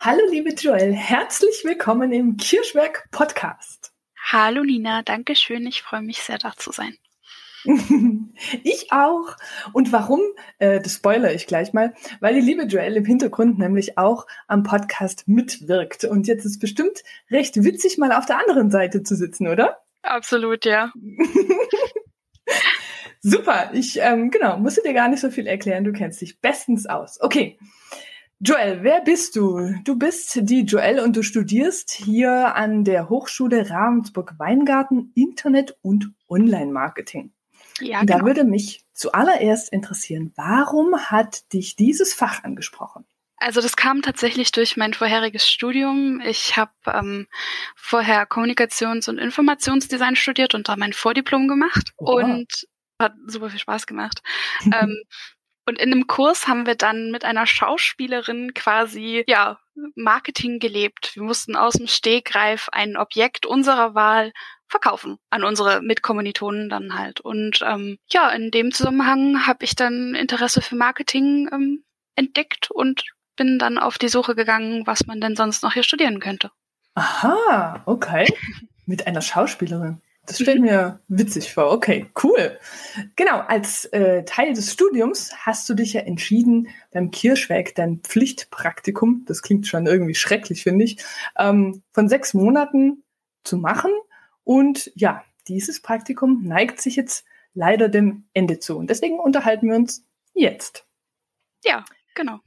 Hallo 0.00 0.20
liebe 0.30 0.50
Joel, 0.50 0.92
herzlich 0.92 1.64
willkommen 1.64 2.12
im 2.12 2.36
Kirschwerk 2.36 3.08
Podcast. 3.10 3.92
Hallo 4.30 4.62
Nina, 4.62 5.02
danke 5.02 5.34
schön. 5.34 5.66
Ich 5.66 5.82
freue 5.82 6.02
mich 6.02 6.22
sehr, 6.22 6.38
da 6.38 6.52
zu 6.56 6.70
sein. 6.70 6.96
ich 8.62 8.92
auch. 8.92 9.34
Und 9.72 9.90
warum? 9.90 10.20
Äh, 10.60 10.80
das 10.80 10.94
spoilere 10.94 11.34
ich 11.34 11.48
gleich 11.48 11.72
mal, 11.72 11.94
weil 12.20 12.34
die 12.34 12.40
liebe 12.40 12.66
Joelle 12.66 12.98
im 12.98 13.06
Hintergrund 13.06 13.58
nämlich 13.58 13.98
auch 13.98 14.28
am 14.46 14.62
Podcast 14.62 15.26
mitwirkt. 15.26 16.04
Und 16.04 16.28
jetzt 16.28 16.44
ist 16.44 16.60
bestimmt 16.60 17.02
recht 17.28 17.64
witzig, 17.64 17.98
mal 17.98 18.12
auf 18.12 18.24
der 18.24 18.38
anderen 18.38 18.70
Seite 18.70 19.02
zu 19.02 19.16
sitzen, 19.16 19.48
oder? 19.48 19.78
Absolut, 20.02 20.64
ja. 20.64 20.92
Super. 23.20 23.70
Ich, 23.72 23.98
ähm, 24.00 24.30
genau, 24.30 24.58
musste 24.58 24.82
dir 24.82 24.94
gar 24.94 25.08
nicht 25.08 25.20
so 25.20 25.32
viel 25.32 25.48
erklären. 25.48 25.82
Du 25.82 25.90
kennst 25.90 26.20
dich 26.20 26.40
bestens 26.40 26.86
aus. 26.86 27.20
Okay. 27.20 27.58
Joel, 28.40 28.84
wer 28.84 29.00
bist 29.00 29.34
du? 29.34 29.74
Du 29.82 29.96
bist 29.96 30.38
die 30.42 30.60
Joel 30.60 31.00
und 31.00 31.16
du 31.16 31.24
studierst 31.24 31.90
hier 31.90 32.54
an 32.54 32.84
der 32.84 33.08
Hochschule 33.08 33.68
Ravensburg-Weingarten 33.68 35.10
Internet- 35.16 35.76
und 35.82 36.12
Online-Marketing. 36.28 37.32
Ja, 37.80 38.00
genau. 38.00 38.18
Da 38.18 38.24
würde 38.24 38.44
mich 38.44 38.84
zuallererst 38.92 39.72
interessieren, 39.72 40.32
warum 40.36 40.96
hat 41.10 41.52
dich 41.52 41.74
dieses 41.74 42.14
Fach 42.14 42.44
angesprochen? 42.44 43.04
Also 43.38 43.60
das 43.60 43.76
kam 43.76 44.02
tatsächlich 44.02 44.52
durch 44.52 44.76
mein 44.76 44.94
vorheriges 44.94 45.48
Studium. 45.48 46.20
Ich 46.20 46.56
habe 46.56 46.72
ähm, 46.86 47.26
vorher 47.74 48.24
Kommunikations- 48.24 49.08
und 49.08 49.18
Informationsdesign 49.18 50.14
studiert 50.14 50.54
und 50.54 50.68
da 50.68 50.76
mein 50.76 50.92
Vordiplom 50.92 51.48
gemacht 51.48 51.92
oh. 51.96 52.20
und 52.20 52.68
hat 53.00 53.14
super 53.26 53.50
viel 53.50 53.60
Spaß 53.60 53.86
gemacht. 53.86 54.22
ähm, 54.64 54.96
und 55.68 55.78
in 55.78 55.92
einem 55.92 56.06
Kurs 56.06 56.48
haben 56.48 56.64
wir 56.64 56.76
dann 56.76 57.10
mit 57.10 57.26
einer 57.26 57.46
Schauspielerin 57.46 58.54
quasi, 58.54 59.22
ja, 59.28 59.58
Marketing 59.94 60.58
gelebt. 60.58 61.14
Wir 61.14 61.22
mussten 61.22 61.56
aus 61.56 61.74
dem 61.74 61.86
Stegreif 61.86 62.70
ein 62.72 62.96
Objekt 62.96 63.44
unserer 63.44 63.94
Wahl 63.94 64.32
verkaufen 64.66 65.18
an 65.28 65.44
unsere 65.44 65.82
Mitkommilitonen 65.82 66.70
dann 66.70 66.98
halt. 66.98 67.20
Und 67.20 67.60
ähm, 67.62 67.98
ja, 68.10 68.30
in 68.30 68.50
dem 68.50 68.72
Zusammenhang 68.72 69.46
habe 69.46 69.64
ich 69.64 69.76
dann 69.76 70.14
Interesse 70.14 70.62
für 70.62 70.74
Marketing 70.74 71.50
ähm, 71.52 71.84
entdeckt 72.16 72.70
und 72.70 73.04
bin 73.36 73.58
dann 73.58 73.76
auf 73.76 73.98
die 73.98 74.08
Suche 74.08 74.34
gegangen, 74.34 74.86
was 74.86 75.06
man 75.06 75.20
denn 75.20 75.36
sonst 75.36 75.62
noch 75.62 75.74
hier 75.74 75.82
studieren 75.82 76.18
könnte. 76.18 76.50
Aha, 76.94 77.82
okay. 77.84 78.26
Mit 78.86 79.06
einer 79.06 79.20
Schauspielerin. 79.20 80.00
Das 80.28 80.36
stelle 80.36 80.56
ich 80.56 80.62
mir 80.62 81.00
witzig 81.08 81.54
vor. 81.54 81.72
Okay, 81.72 82.10
cool. 82.22 82.58
Genau, 83.16 83.38
als 83.38 83.86
äh, 83.86 84.24
Teil 84.24 84.52
des 84.52 84.70
Studiums 84.70 85.34
hast 85.38 85.66
du 85.70 85.74
dich 85.74 85.94
ja 85.94 86.02
entschieden, 86.02 86.68
beim 86.92 87.10
Kirschweg 87.10 87.74
dein 87.74 88.00
Pflichtpraktikum, 88.00 89.24
das 89.26 89.40
klingt 89.40 89.66
schon 89.66 89.86
irgendwie 89.86 90.14
schrecklich, 90.14 90.62
finde 90.62 90.84
ich, 90.84 90.98
ähm, 91.38 91.82
von 91.92 92.10
sechs 92.10 92.34
Monaten 92.34 93.02
zu 93.42 93.56
machen. 93.56 93.90
Und 94.44 94.92
ja, 94.94 95.24
dieses 95.48 95.80
Praktikum 95.80 96.42
neigt 96.42 96.82
sich 96.82 96.96
jetzt 96.96 97.24
leider 97.54 97.88
dem 97.88 98.28
Ende 98.34 98.58
zu. 98.58 98.76
Und 98.76 98.90
deswegen 98.90 99.18
unterhalten 99.18 99.68
wir 99.68 99.76
uns 99.76 100.04
jetzt. 100.34 100.86
Ja, 101.64 101.86
genau. 102.14 102.40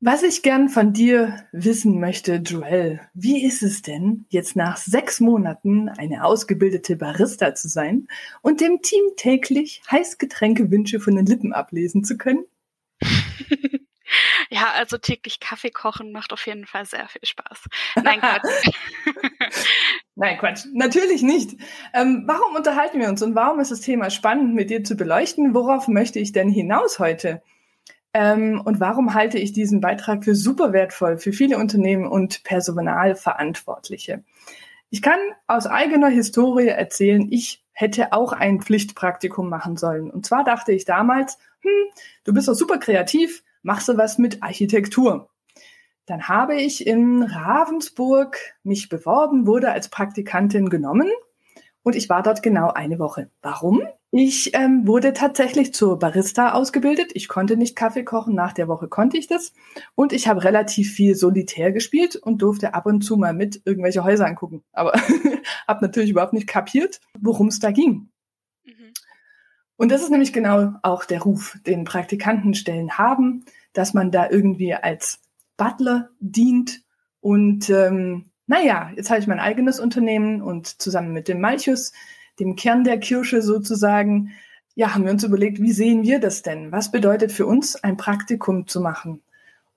Was 0.00 0.22
ich 0.22 0.44
gern 0.44 0.68
von 0.68 0.92
dir 0.92 1.44
wissen 1.50 1.98
möchte, 1.98 2.36
Joel, 2.36 3.00
wie 3.14 3.44
ist 3.44 3.64
es 3.64 3.82
denn, 3.82 4.26
jetzt 4.28 4.54
nach 4.54 4.76
sechs 4.76 5.18
Monaten 5.18 5.88
eine 5.88 6.24
ausgebildete 6.24 6.94
Barista 6.94 7.56
zu 7.56 7.66
sein 7.66 8.06
und 8.40 8.60
dem 8.60 8.80
Team 8.80 9.02
täglich 9.16 9.82
Heißgetränkewünsche 9.90 11.00
von 11.00 11.16
den 11.16 11.26
Lippen 11.26 11.52
ablesen 11.52 12.04
zu 12.04 12.16
können? 12.16 12.44
ja, 14.50 14.70
also 14.76 14.98
täglich 14.98 15.40
Kaffee 15.40 15.72
kochen 15.72 16.12
macht 16.12 16.32
auf 16.32 16.46
jeden 16.46 16.66
Fall 16.66 16.86
sehr 16.86 17.08
viel 17.08 17.24
Spaß. 17.24 17.64
Nein, 17.96 18.20
Quatsch. 18.20 18.70
Nein, 20.14 20.38
Quatsch. 20.38 20.64
Natürlich 20.74 21.22
nicht. 21.22 21.56
Ähm, 21.92 22.22
warum 22.28 22.54
unterhalten 22.54 23.00
wir 23.00 23.08
uns 23.08 23.20
und 23.20 23.34
warum 23.34 23.58
ist 23.58 23.72
das 23.72 23.80
Thema 23.80 24.10
spannend 24.10 24.54
mit 24.54 24.70
dir 24.70 24.84
zu 24.84 24.94
beleuchten? 24.94 25.54
Worauf 25.54 25.88
möchte 25.88 26.20
ich 26.20 26.30
denn 26.30 26.50
hinaus 26.50 27.00
heute? 27.00 27.42
Ähm, 28.14 28.60
und 28.64 28.80
warum 28.80 29.14
halte 29.14 29.38
ich 29.38 29.52
diesen 29.52 29.80
Beitrag 29.80 30.24
für 30.24 30.34
super 30.34 30.72
wertvoll 30.72 31.18
für 31.18 31.32
viele 31.32 31.58
Unternehmen 31.58 32.06
und 32.06 32.42
Personalverantwortliche? 32.44 34.24
Ich 34.90 35.02
kann 35.02 35.18
aus 35.46 35.66
eigener 35.66 36.08
Historie 36.08 36.68
erzählen, 36.68 37.28
ich 37.30 37.64
hätte 37.72 38.12
auch 38.12 38.32
ein 38.32 38.60
Pflichtpraktikum 38.60 39.48
machen 39.48 39.76
sollen. 39.76 40.10
Und 40.10 40.26
zwar 40.26 40.44
dachte 40.44 40.72
ich 40.72 40.84
damals, 40.84 41.38
hm, 41.60 41.70
du 42.24 42.32
bist 42.32 42.48
doch 42.48 42.54
super 42.54 42.78
kreativ, 42.78 43.44
machst 43.62 43.88
du 43.88 43.96
was 43.96 44.18
mit 44.18 44.42
Architektur. 44.42 45.30
Dann 46.06 46.26
habe 46.26 46.54
ich 46.54 46.86
in 46.86 47.22
Ravensburg 47.22 48.38
mich 48.62 48.88
beworben, 48.88 49.46
wurde 49.46 49.70
als 49.70 49.90
Praktikantin 49.90 50.70
genommen 50.70 51.10
und 51.82 51.94
ich 51.94 52.08
war 52.08 52.22
dort 52.22 52.42
genau 52.42 52.70
eine 52.70 52.98
Woche. 52.98 53.30
Warum? 53.42 53.82
Ich 54.10 54.54
ähm, 54.54 54.86
wurde 54.86 55.12
tatsächlich 55.12 55.74
zur 55.74 55.98
Barista 55.98 56.52
ausgebildet. 56.52 57.10
Ich 57.12 57.28
konnte 57.28 57.58
nicht 57.58 57.76
Kaffee 57.76 58.04
kochen. 58.04 58.34
Nach 58.34 58.52
der 58.54 58.66
Woche 58.66 58.88
konnte 58.88 59.18
ich 59.18 59.26
das. 59.26 59.52
Und 59.94 60.14
ich 60.14 60.28
habe 60.28 60.44
relativ 60.44 60.92
viel 60.92 61.14
Solitär 61.14 61.72
gespielt 61.72 62.16
und 62.16 62.40
durfte 62.40 62.72
ab 62.72 62.86
und 62.86 63.02
zu 63.02 63.18
mal 63.18 63.34
mit 63.34 63.60
irgendwelche 63.66 64.04
Häuser 64.04 64.26
angucken. 64.26 64.64
Aber 64.72 64.92
habe 65.68 65.84
natürlich 65.84 66.10
überhaupt 66.10 66.32
nicht 66.32 66.46
kapiert, 66.46 67.00
worum 67.18 67.48
es 67.48 67.58
da 67.58 67.70
ging. 67.70 68.08
Mhm. 68.64 68.92
Und 69.76 69.92
das 69.92 70.02
ist 70.02 70.10
nämlich 70.10 70.32
genau 70.32 70.72
auch 70.82 71.04
der 71.04 71.20
Ruf, 71.20 71.58
den 71.66 71.84
Praktikantenstellen 71.84 72.96
haben, 72.96 73.44
dass 73.74 73.92
man 73.92 74.10
da 74.10 74.30
irgendwie 74.30 74.74
als 74.74 75.20
Butler 75.58 76.08
dient 76.18 76.82
und 77.20 77.68
ähm, 77.70 78.30
naja, 78.46 78.90
jetzt 78.96 79.10
habe 79.10 79.20
ich 79.20 79.26
mein 79.26 79.40
eigenes 79.40 79.78
Unternehmen 79.78 80.40
und 80.40 80.80
zusammen 80.80 81.12
mit 81.12 81.28
dem 81.28 81.40
Malchus, 81.40 81.92
dem 82.38 82.56
Kern 82.56 82.84
der 82.84 82.98
Kirsche 82.98 83.42
sozusagen, 83.42 84.32
ja, 84.74 84.94
haben 84.94 85.04
wir 85.04 85.12
uns 85.12 85.24
überlegt, 85.24 85.60
wie 85.60 85.72
sehen 85.72 86.02
wir 86.02 86.20
das 86.20 86.42
denn? 86.42 86.70
Was 86.72 86.90
bedeutet 86.90 87.32
für 87.32 87.46
uns, 87.46 87.76
ein 87.76 87.96
Praktikum 87.96 88.66
zu 88.66 88.80
machen? 88.80 89.22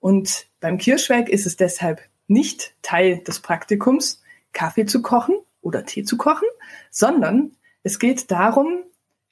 Und 0.00 0.46
beim 0.60 0.78
Kirschwerk 0.78 1.28
ist 1.28 1.46
es 1.46 1.56
deshalb 1.56 2.00
nicht 2.28 2.74
Teil 2.82 3.18
des 3.18 3.40
Praktikums, 3.40 4.22
Kaffee 4.52 4.86
zu 4.86 5.02
kochen 5.02 5.36
oder 5.60 5.84
Tee 5.84 6.04
zu 6.04 6.16
kochen, 6.16 6.48
sondern 6.90 7.52
es 7.82 7.98
geht 7.98 8.30
darum, 8.30 8.84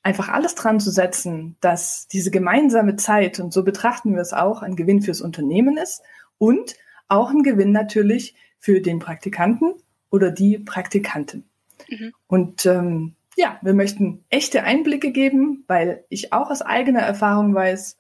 einfach 0.03 0.29
alles 0.29 0.55
dran 0.55 0.81
zu 0.81 0.91
setzen, 0.91 1.57
dass 1.61 2.09
diese 2.09 2.31
gemeinsame 2.31 2.97
Zeit, 2.97 3.39
und 3.39 3.53
so 3.53 3.63
betrachten 3.63 4.15
wir 4.15 4.23
es 4.23 4.33
auch, 4.33 4.63
ein 4.63 4.77
Gewinn 4.77 5.03
fürs 5.03 5.21
Unternehmen 5.21 5.77
ist 5.77 6.03
und 6.39 6.77
auch 7.09 7.31
ein 7.31 7.43
Gewinn 7.43 7.73
natürlich 7.73 8.35
für 8.59 8.81
den 8.81 8.99
Praktikanten 8.99 9.75
oder 10.11 10.31
die 10.31 10.59
Praktikantin. 10.59 11.45
Mhm. 11.89 12.13
Und 12.27 12.67
ähm, 12.67 13.15
ja, 13.41 13.59
wir 13.63 13.73
möchten 13.73 14.25
echte 14.29 14.63
Einblicke 14.65 15.13
geben, 15.13 15.65
weil 15.67 16.05
ich 16.11 16.33
auch 16.33 16.51
aus 16.51 16.61
eigener 16.61 17.01
Erfahrung 17.01 17.55
weiß, 17.55 17.97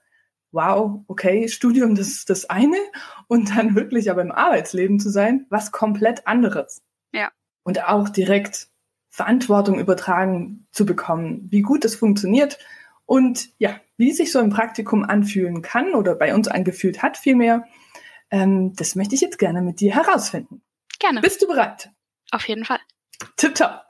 wow, 0.52 1.00
okay, 1.08 1.48
Studium, 1.48 1.94
das 1.94 2.08
ist 2.08 2.30
das 2.30 2.50
eine 2.50 2.76
und 3.26 3.56
dann 3.56 3.74
wirklich 3.74 4.10
aber 4.10 4.20
im 4.20 4.32
Arbeitsleben 4.32 5.00
zu 5.00 5.08
sein, 5.08 5.46
was 5.48 5.72
komplett 5.72 6.26
anderes. 6.26 6.82
Ja. 7.12 7.30
Und 7.62 7.88
auch 7.88 8.10
direkt 8.10 8.68
Verantwortung 9.08 9.78
übertragen 9.78 10.66
zu 10.72 10.84
bekommen, 10.84 11.48
wie 11.50 11.62
gut 11.62 11.84
das 11.84 11.94
funktioniert 11.94 12.58
und 13.06 13.48
ja, 13.58 13.80
wie 13.96 14.12
sich 14.12 14.32
so 14.32 14.38
ein 14.40 14.50
Praktikum 14.50 15.04
anfühlen 15.04 15.62
kann 15.62 15.94
oder 15.94 16.14
bei 16.14 16.34
uns 16.34 16.48
angefühlt 16.48 17.02
hat 17.02 17.16
vielmehr. 17.16 17.64
Ähm, 18.30 18.74
das 18.74 18.94
möchte 18.94 19.14
ich 19.14 19.22
jetzt 19.22 19.38
gerne 19.38 19.62
mit 19.62 19.80
dir 19.80 19.94
herausfinden. 19.94 20.62
Gerne. 20.98 21.22
Bist 21.22 21.40
du 21.40 21.46
bereit? 21.46 21.90
Auf 22.30 22.46
jeden 22.46 22.64
Fall. 22.64 22.80
Tipptopp. 23.36 23.82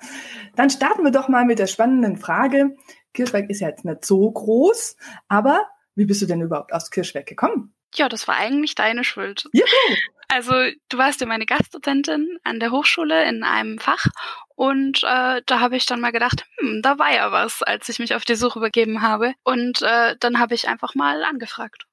Dann 0.57 0.71
starten 0.71 1.05
wir 1.05 1.11
doch 1.11 1.29
mal 1.29 1.45
mit 1.45 1.59
der 1.59 1.67
spannenden 1.67 2.17
Frage. 2.17 2.77
Kirschberg 3.15 3.51
ist 3.51 3.61
ja 3.61 3.69
jetzt 3.69 3.85
nicht 3.85 4.05
so 4.05 4.31
groß, 4.31 4.97
aber 5.29 5.67
wie 5.95 6.07
bist 6.07 6.23
du 6.23 6.27
denn 6.27 6.41
überhaupt 6.41 6.73
aus 6.73 6.91
Kirschberg 6.91 7.27
gekommen? 7.27 7.75
Ja, 7.95 8.09
das 8.09 8.29
war 8.29 8.37
eigentlich 8.37 8.75
deine 8.75 9.05
Schuld. 9.05 9.45
Juhu. 9.53 9.67
Also 10.33 10.53
du 10.89 10.97
warst 10.97 11.21
ja 11.21 11.27
meine 11.27 11.45
Gastdozentin 11.45 12.39
an 12.45 12.61
der 12.61 12.71
Hochschule 12.71 13.29
in 13.29 13.43
einem 13.43 13.81
Fach 13.81 14.07
und 14.55 15.03
äh, 15.03 15.41
da 15.45 15.61
habe 15.61 15.77
ich 15.77 15.87
dann 15.87 16.01
mal 16.01 16.13
gedacht, 16.13 16.45
hm, 16.59 16.83
da 16.83 17.01
war 17.01 17.13
ja 17.13 17.33
was, 17.33 17.63
als 17.63 17.89
ich 17.89 17.99
mich 17.99 18.15
auf 18.15 18.25
die 18.25 18.37
Suche 18.37 18.61
begeben 18.61 19.03
habe. 19.03 19.33
Und 19.43 19.83
äh, 19.83 20.17
dann 20.21 20.39
habe 20.39 20.55
ich 20.55 20.69
einfach 20.69 20.95
mal 20.95 21.25
angefragt. 21.25 21.87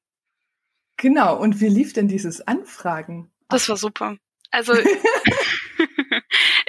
Genau, 0.97 1.35
und 1.37 1.61
wie 1.61 1.69
lief 1.69 1.93
denn 1.93 2.07
dieses 2.07 2.45
Anfragen? 2.45 3.31
Das 3.49 3.69
war 3.69 3.77
super. 3.77 4.17
Also 4.51 4.73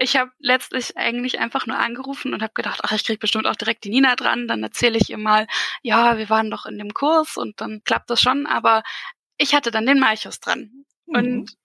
ich 0.08 0.16
habe 0.16 0.30
letztlich 0.38 0.96
eigentlich 0.96 1.38
einfach 1.38 1.66
nur 1.66 1.78
angerufen 1.78 2.32
und 2.32 2.42
habe 2.42 2.54
gedacht, 2.54 2.80
ach, 2.82 2.92
ich 2.92 3.04
krieg 3.04 3.20
bestimmt 3.20 3.46
auch 3.46 3.56
direkt 3.56 3.84
die 3.84 3.90
Nina 3.90 4.16
dran, 4.16 4.48
dann 4.48 4.62
erzähle 4.62 4.96
ich 4.96 5.10
ihr 5.10 5.18
mal, 5.18 5.46
ja, 5.82 6.16
wir 6.16 6.30
waren 6.30 6.50
doch 6.50 6.64
in 6.64 6.78
dem 6.78 6.94
Kurs 6.94 7.36
und 7.36 7.60
dann 7.60 7.82
klappt 7.84 8.08
das 8.08 8.22
schon, 8.22 8.46
aber 8.46 8.82
ich 9.36 9.54
hatte 9.54 9.70
dann 9.70 9.84
den 9.84 10.00
Malchus 10.00 10.40
dran. 10.40 10.86
Mhm. 11.04 11.14
Und 11.14 11.56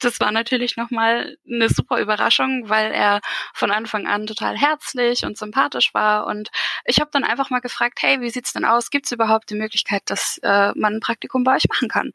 das 0.00 0.18
war 0.18 0.32
natürlich 0.32 0.76
nochmal 0.76 1.36
eine 1.48 1.68
super 1.68 2.00
Überraschung, 2.00 2.68
weil 2.68 2.90
er 2.90 3.20
von 3.54 3.70
Anfang 3.70 4.08
an 4.08 4.26
total 4.26 4.56
herzlich 4.56 5.24
und 5.24 5.38
sympathisch 5.38 5.94
war. 5.94 6.26
Und 6.26 6.50
ich 6.84 7.00
habe 7.00 7.10
dann 7.12 7.22
einfach 7.22 7.50
mal 7.50 7.60
gefragt, 7.60 8.00
hey, 8.02 8.20
wie 8.20 8.30
sieht's 8.30 8.52
denn 8.52 8.64
aus? 8.64 8.90
Gibt 8.90 9.06
es 9.06 9.12
überhaupt 9.12 9.50
die 9.50 9.56
Möglichkeit, 9.56 10.02
dass 10.06 10.38
äh, 10.42 10.72
man 10.74 10.94
ein 10.94 11.00
Praktikum 11.00 11.44
bei 11.44 11.54
euch 11.54 11.68
machen 11.68 11.88
kann? 11.88 12.10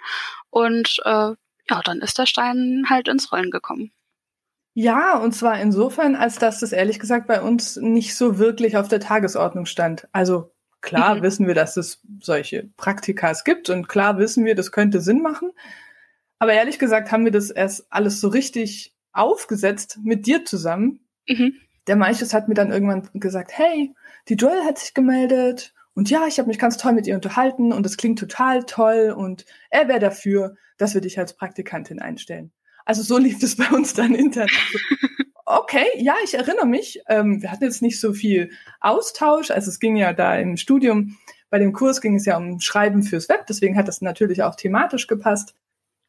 Und 0.49 0.99
äh, 1.05 1.35
ja, 1.69 1.81
dann 1.85 2.01
ist 2.01 2.17
der 2.17 2.25
Stein 2.25 2.85
halt 2.89 3.07
ins 3.07 3.31
Rollen 3.31 3.51
gekommen. 3.51 3.93
Ja, 4.81 5.17
und 5.17 5.35
zwar 5.35 5.59
insofern, 5.59 6.15
als 6.15 6.37
dass 6.37 6.61
das 6.61 6.71
ehrlich 6.71 6.99
gesagt 6.99 7.27
bei 7.27 7.41
uns 7.41 7.75
nicht 7.75 8.15
so 8.15 8.39
wirklich 8.39 8.77
auf 8.77 8.87
der 8.87 9.01
Tagesordnung 9.01 9.65
stand. 9.65 10.07
Also 10.13 10.53
klar 10.79 11.15
mhm. 11.15 11.21
wissen 11.21 11.47
wir, 11.47 11.53
dass 11.53 11.75
es 11.75 12.01
solche 12.21 12.69
Praktikas 12.77 13.43
gibt 13.43 13.69
und 13.69 13.89
klar 13.89 14.17
wissen 14.19 14.45
wir, 14.45 14.55
das 14.55 14.71
könnte 14.71 15.01
Sinn 15.01 15.21
machen. 15.21 15.51
Aber 16.37 16.53
ehrlich 16.53 16.79
gesagt 16.79 17.11
haben 17.11 17.25
wir 17.25 17.33
das 17.33 17.49
erst 17.49 17.87
alles 17.89 18.21
so 18.21 18.29
richtig 18.29 18.95
aufgesetzt 19.11 19.99
mit 20.01 20.25
dir 20.25 20.45
zusammen. 20.45 21.01
Mhm. 21.27 21.55
Der 21.87 21.97
Manches 21.97 22.33
hat 22.33 22.47
mir 22.47 22.55
dann 22.55 22.71
irgendwann 22.71 23.09
gesagt, 23.15 23.51
hey, 23.57 23.93
die 24.29 24.35
Joel 24.35 24.63
hat 24.63 24.77
sich 24.77 24.93
gemeldet 24.93 25.73
und 25.93 26.09
ja, 26.09 26.25
ich 26.25 26.39
habe 26.39 26.47
mich 26.47 26.57
ganz 26.57 26.77
toll 26.77 26.93
mit 26.93 27.05
ihr 27.05 27.15
unterhalten 27.15 27.73
und 27.73 27.85
es 27.85 27.97
klingt 27.97 28.19
total 28.19 28.63
toll 28.63 29.13
und 29.13 29.43
er 29.71 29.89
wäre 29.89 29.99
dafür, 29.99 30.55
dass 30.77 30.93
wir 30.93 31.01
dich 31.01 31.19
als 31.19 31.35
Praktikantin 31.35 31.99
einstellen. 31.99 32.53
Also 32.89 33.03
so 33.03 33.19
lief 33.19 33.43
es 33.43 33.55
bei 33.55 33.69
uns 33.69 33.93
dann 33.93 34.15
intern. 34.15 34.47
okay, 35.45 35.85
ja, 35.97 36.15
ich 36.23 36.33
erinnere 36.33 36.65
mich. 36.65 36.99
Ähm, 37.07 37.39
wir 37.39 37.51
hatten 37.51 37.63
jetzt 37.63 37.83
nicht 37.83 37.99
so 37.99 38.13
viel 38.13 38.49
Austausch. 38.81 39.51
Also 39.51 39.69
es 39.69 39.79
ging 39.79 39.95
ja 39.95 40.11
da 40.11 40.35
im 40.37 40.57
Studium, 40.57 41.15
bei 41.51 41.59
dem 41.59 41.71
Kurs 41.71 42.01
ging 42.01 42.15
es 42.15 42.25
ja 42.25 42.35
um 42.35 42.59
Schreiben 42.59 43.03
fürs 43.03 43.29
Web, 43.29 43.45
deswegen 43.45 43.77
hat 43.77 43.87
das 43.87 44.01
natürlich 44.01 44.41
auch 44.41 44.55
thematisch 44.55 45.05
gepasst. 45.05 45.53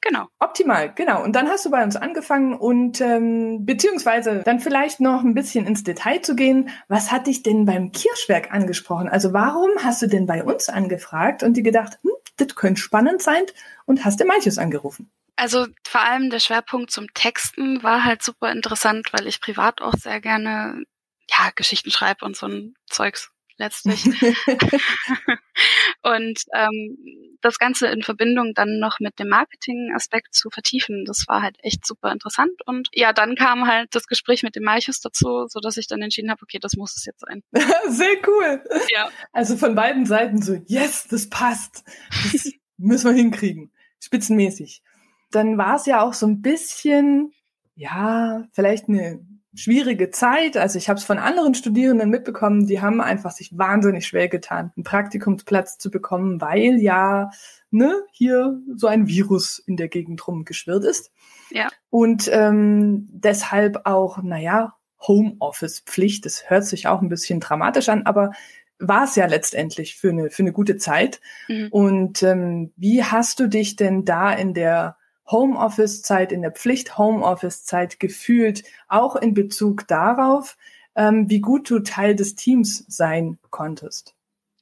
Genau. 0.01 0.29
Optimal, 0.39 0.91
genau. 0.95 1.23
Und 1.23 1.37
dann 1.37 1.49
hast 1.49 1.67
du 1.67 1.71
bei 1.71 1.85
uns 1.85 1.97
angefangen 1.97 2.55
und 2.55 3.03
ähm, 3.03 3.67
beziehungsweise 3.67 4.41
dann 4.43 4.59
vielleicht 4.59 5.01
noch 5.01 5.23
ein 5.23 5.35
bisschen 5.35 5.67
ins 5.67 5.85
Detail 5.85 6.23
zu 6.23 6.35
gehen. 6.35 6.71
Was 6.89 7.13
hat 7.13 7.27
dich 7.27 7.43
denn 7.43 7.67
beim 7.67 7.93
Kirschwerk 7.93 8.55
angesprochen? 8.55 9.11
Also 9.11 9.35
warum 9.35 9.69
hast 9.85 10.01
du 10.01 10.07
denn 10.07 10.25
bei 10.25 10.43
uns 10.43 10.71
angefragt 10.71 11.43
und 11.43 11.59
dir 11.59 11.63
gedacht, 11.63 11.99
hm, 12.01 12.13
das 12.39 12.55
könnte 12.55 12.81
spannend 12.81 13.21
sein 13.21 13.43
und 13.85 14.07
hast 14.07 14.19
dir 14.19 14.25
manches 14.25 14.57
angerufen? 14.57 15.11
Also 15.41 15.67
vor 15.87 16.03
allem 16.03 16.29
der 16.29 16.39
Schwerpunkt 16.39 16.91
zum 16.91 17.07
Texten 17.15 17.83
war 17.83 18.05
halt 18.05 18.23
super 18.23 18.53
interessant, 18.53 19.09
weil 19.13 19.27
ich 19.27 19.41
privat 19.41 19.81
auch 19.81 19.95
sehr 19.95 20.21
gerne 20.21 20.83
ja 21.31 21.51
Geschichten 21.57 21.91
schreibe 21.91 22.27
und 22.27 22.37
so 22.37 22.47
ein 22.47 22.75
Zeugs 22.91 23.31
letztlich. 23.57 24.05
und 26.03 26.43
ähm, 26.53 26.99
das 27.41 27.59
Ganze 27.59 27.87
in 27.87 28.03
Verbindung 28.03 28.53
dann 28.55 28.79
noch 28.81 29.01
mit 29.01 29.19
dem 29.19 29.29
Marketing-Aspekt 29.29 30.35
zu 30.35 30.51
vertiefen, 30.51 31.07
das 31.07 31.25
war 31.27 31.41
halt 31.41 31.57
echt 31.63 31.87
super 31.87 32.13
interessant. 32.13 32.61
Und 32.67 32.89
ja, 32.93 33.15
dann 33.15 33.35
kam 33.35 33.67
halt 33.67 33.95
das 33.95 34.07
Gespräch 34.07 34.43
mit 34.43 34.57
dem 34.57 34.65
Malchus 34.65 35.01
dazu, 35.01 35.47
so 35.49 35.61
dass 35.61 35.79
ich 35.79 35.87
dann 35.87 36.03
entschieden 36.03 36.31
habe, 36.31 36.43
okay, 36.43 36.59
das 36.61 36.77
muss 36.77 36.99
es 36.99 37.07
jetzt 37.07 37.21
sein. 37.21 37.43
Sehr 37.89 38.17
cool. 38.27 38.63
Ja. 38.93 39.09
Also 39.33 39.57
von 39.57 39.75
beiden 39.75 40.05
Seiten 40.05 40.43
so, 40.43 40.63
yes, 40.67 41.09
das 41.09 41.31
passt. 41.31 41.83
Das 42.31 42.53
müssen 42.77 43.09
wir 43.09 43.17
hinkriegen. 43.17 43.73
Spitzenmäßig. 44.01 44.83
Dann 45.31 45.59
war 45.59 45.77
es 45.77 45.87
ja 45.87 46.03
auch 46.03 46.15
so 46.15 46.27
ein 46.27 46.43
bisschen, 46.43 47.33
ja, 47.75 48.45
vielleicht 48.53 48.89
eine 48.89 49.21
schwierige 49.55 50.11
Zeit. 50.11 50.57
Also 50.57 50.79
ich 50.79 50.89
habe 50.89 50.99
es 50.99 51.05
von 51.05 51.19
anderen 51.19 51.55
Studierenden 51.55 52.11
mitbekommen, 52.11 52.67
die 52.67 52.81
haben 52.81 53.01
einfach 53.01 53.33
sich 53.33 53.57
wahnsinnig 53.57 54.07
schwer 54.07 54.29
getan, 54.29 54.73
einen 54.77 54.85
Praktikumsplatz 54.85 55.79
zu 55.79 55.91
bekommen, 55.91 56.41
weil 56.41 56.81
ja 56.81 57.31
ne, 57.71 58.03
hier 58.13 58.61
so 58.75 58.87
ein 58.87 59.09
Virus 59.09 59.59
in 59.59 59.77
der 59.77 59.89
Gegend 59.89 60.27
rumgeschwirrt 60.27 60.85
ist. 60.85 61.13
Ja. 61.51 61.69
Und 61.91 62.31
ähm, 62.33 63.09
deshalb 63.11 63.87
auch, 63.87 64.23
naja, 64.23 64.75
Homeoffice-Pflicht. 65.07 66.27
Das 66.27 66.51
hört 66.51 66.67
sich 66.67 66.87
auch 66.87 67.03
ein 67.03 67.09
bisschen 67.09 67.41
dramatisch 67.41 67.89
an, 67.89 68.03
aber 68.05 68.33
war 68.79 69.05
es 69.05 69.17
ja 69.17 69.27
letztendlich 69.27 69.97
für 69.97 70.11
eine, 70.11 70.31
für 70.31 70.43
eine 70.43 70.53
gute 70.53 70.77
Zeit. 70.77 71.21
Mhm. 71.49 71.69
Und 71.71 72.23
ähm, 72.23 72.73
wie 72.77 73.05
hast 73.05 73.41
du 73.41 73.49
dich 73.49 73.77
denn 73.77 74.05
da 74.05 74.33
in 74.33 74.55
der 74.55 74.97
Homeoffice-Zeit, 75.31 76.33
in 76.33 76.43
der 76.43 76.53
Pflicht-Homeoffice-Zeit 76.53 78.01
gefühlt, 78.01 78.65
auch 78.89 79.17
in 79.17 79.35
Bezug 79.35 79.87
darauf, 79.89 80.57
ähm, 80.95 81.29
wie 81.29 81.41
gut 81.41 81.71
du 81.71 81.81
Teil 81.81 82.17
des 82.17 82.35
Teams 82.35 82.85
sein 82.89 83.39
konntest? 83.51 84.15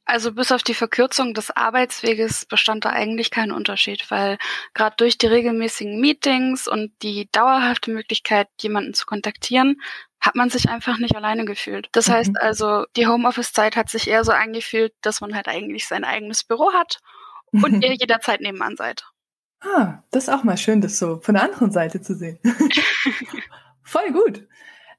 Also 0.05 0.33
bis 0.33 0.53
auf 0.53 0.63
die 0.63 0.75
Verkürzung 0.75 1.35
des 1.35 1.51
Arbeitsweges 1.51 2.47
bestand 2.47 2.87
da 2.87 2.91
eigentlich 2.91 3.31
kein 3.31 3.53
Unterschied, 3.53 4.11
weil 4.11 4.39
gerade 4.73 4.97
durch 4.97 5.19
die 5.19 5.27
regelmäßigen 5.27 6.01
Meetings 6.01 6.67
und 6.67 6.93
die 7.03 7.29
dauerhafte 7.31 7.91
Möglichkeit, 7.91 8.49
jemanden 8.59 8.95
zu 8.95 9.05
kontaktieren, 9.05 9.83
hat 10.19 10.35
man 10.35 10.49
sich 10.49 10.71
einfach 10.71 10.99
nicht 10.99 11.15
alleine 11.15 11.45
gefühlt. 11.45 11.89
Das 11.93 12.09
mhm. 12.09 12.13
heißt 12.13 12.41
also, 12.41 12.87
die 12.97 13.07
Homeoffice-Zeit 13.07 13.77
hat 13.77 13.91
sich 13.91 14.09
eher 14.09 14.25
so 14.25 14.33
angefühlt, 14.33 14.95
dass 15.03 15.21
man 15.21 15.35
halt 15.35 15.47
eigentlich 15.47 15.87
sein 15.87 16.05
eigenes 16.05 16.43
Büro 16.43 16.73
hat 16.73 17.01
und 17.53 17.83
ihr 17.85 17.93
jederzeit 17.93 18.41
nebenan 18.41 18.77
seid. 18.77 19.05
Ah, 19.61 20.03
das 20.11 20.25
ist 20.25 20.29
auch 20.29 20.45
mal 20.45 20.57
schön, 20.57 20.81
das 20.81 20.99
so 20.99 21.21
von 21.21 21.35
der 21.35 21.45
anderen 21.45 21.73
Seite 21.73 22.01
zu 22.01 22.15
sehen. 22.15 22.39
Voll 23.83 24.13
gut. 24.13 24.47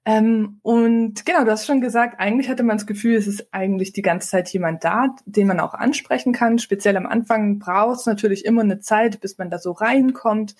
Ähm, 0.05 0.59
und 0.63 1.25
genau, 1.25 1.43
du 1.43 1.51
hast 1.51 1.65
schon 1.65 1.81
gesagt, 1.81 2.19
eigentlich 2.19 2.49
hatte 2.49 2.63
man 2.63 2.77
das 2.77 2.87
Gefühl, 2.87 3.15
es 3.15 3.27
ist 3.27 3.53
eigentlich 3.53 3.93
die 3.93 4.01
ganze 4.01 4.29
Zeit 4.29 4.49
jemand 4.49 4.83
da, 4.83 5.15
den 5.25 5.47
man 5.47 5.59
auch 5.59 5.73
ansprechen 5.73 6.33
kann. 6.33 6.57
Speziell 6.57 6.97
am 6.97 7.05
Anfang 7.05 7.59
braucht 7.59 7.99
es 7.99 8.05
natürlich 8.05 8.45
immer 8.45 8.61
eine 8.61 8.79
Zeit, 8.79 9.21
bis 9.21 9.37
man 9.37 9.49
da 9.49 9.59
so 9.59 9.71
reinkommt. 9.71 10.55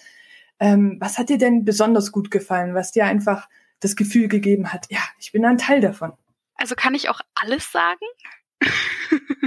Ähm, 0.60 0.98
was 1.00 1.18
hat 1.18 1.30
dir 1.30 1.38
denn 1.38 1.66
besonders 1.66 2.12
gut 2.12 2.32
gefallen, 2.32 2.76
was 2.76 2.92
dir 2.92 3.06
einfach 3.06 3.50
das 3.80 3.96
Gefühl 3.96 4.28
gegeben 4.28 4.74
hat, 4.74 4.88
ja, 4.90 5.00
ich 5.20 5.32
bin 5.32 5.46
ein 5.46 5.58
Teil 5.58 5.82
davon? 5.82 6.14
Also 6.56 6.76
kann 6.76 6.94
ich 6.94 7.10
auch 7.10 7.22
alles 7.34 7.72
sagen? 7.72 8.06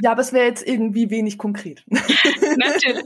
Ja, 0.02 0.12
aber 0.12 0.22
es 0.22 0.32
wäre 0.32 0.46
jetzt 0.46 0.66
irgendwie 0.66 1.10
wenig 1.10 1.38
konkret. 1.38 1.84
Natürlich. 1.86 3.04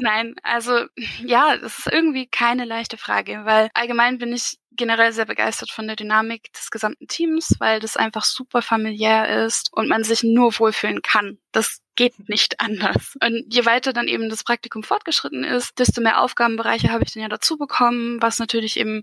Nein, 0.00 0.34
also 0.42 0.86
ja, 1.22 1.56
das 1.56 1.78
ist 1.78 1.92
irgendwie 1.92 2.26
keine 2.26 2.64
leichte 2.64 2.96
Frage, 2.96 3.42
weil 3.44 3.68
allgemein 3.74 4.18
bin 4.18 4.32
ich 4.32 4.58
generell 4.72 5.12
sehr 5.12 5.26
begeistert 5.26 5.70
von 5.70 5.86
der 5.86 5.96
Dynamik 5.96 6.52
des 6.52 6.70
gesamten 6.70 7.06
Teams, 7.06 7.54
weil 7.58 7.78
das 7.78 7.96
einfach 7.96 8.24
super 8.24 8.62
familiär 8.62 9.44
ist 9.44 9.72
und 9.72 9.88
man 9.88 10.02
sich 10.02 10.24
nur 10.24 10.58
wohlfühlen 10.58 11.02
kann. 11.02 11.38
Das 11.52 11.80
geht 11.94 12.28
nicht 12.28 12.60
anders. 12.60 13.14
Und 13.22 13.44
je 13.48 13.64
weiter 13.66 13.92
dann 13.92 14.08
eben 14.08 14.28
das 14.28 14.42
Praktikum 14.42 14.82
fortgeschritten 14.82 15.44
ist, 15.44 15.78
desto 15.78 16.00
mehr 16.00 16.20
Aufgabenbereiche 16.20 16.90
habe 16.90 17.04
ich 17.04 17.12
dann 17.12 17.22
ja 17.22 17.28
dazu 17.28 17.56
bekommen, 17.56 18.20
was 18.20 18.40
natürlich 18.40 18.78
eben 18.78 19.02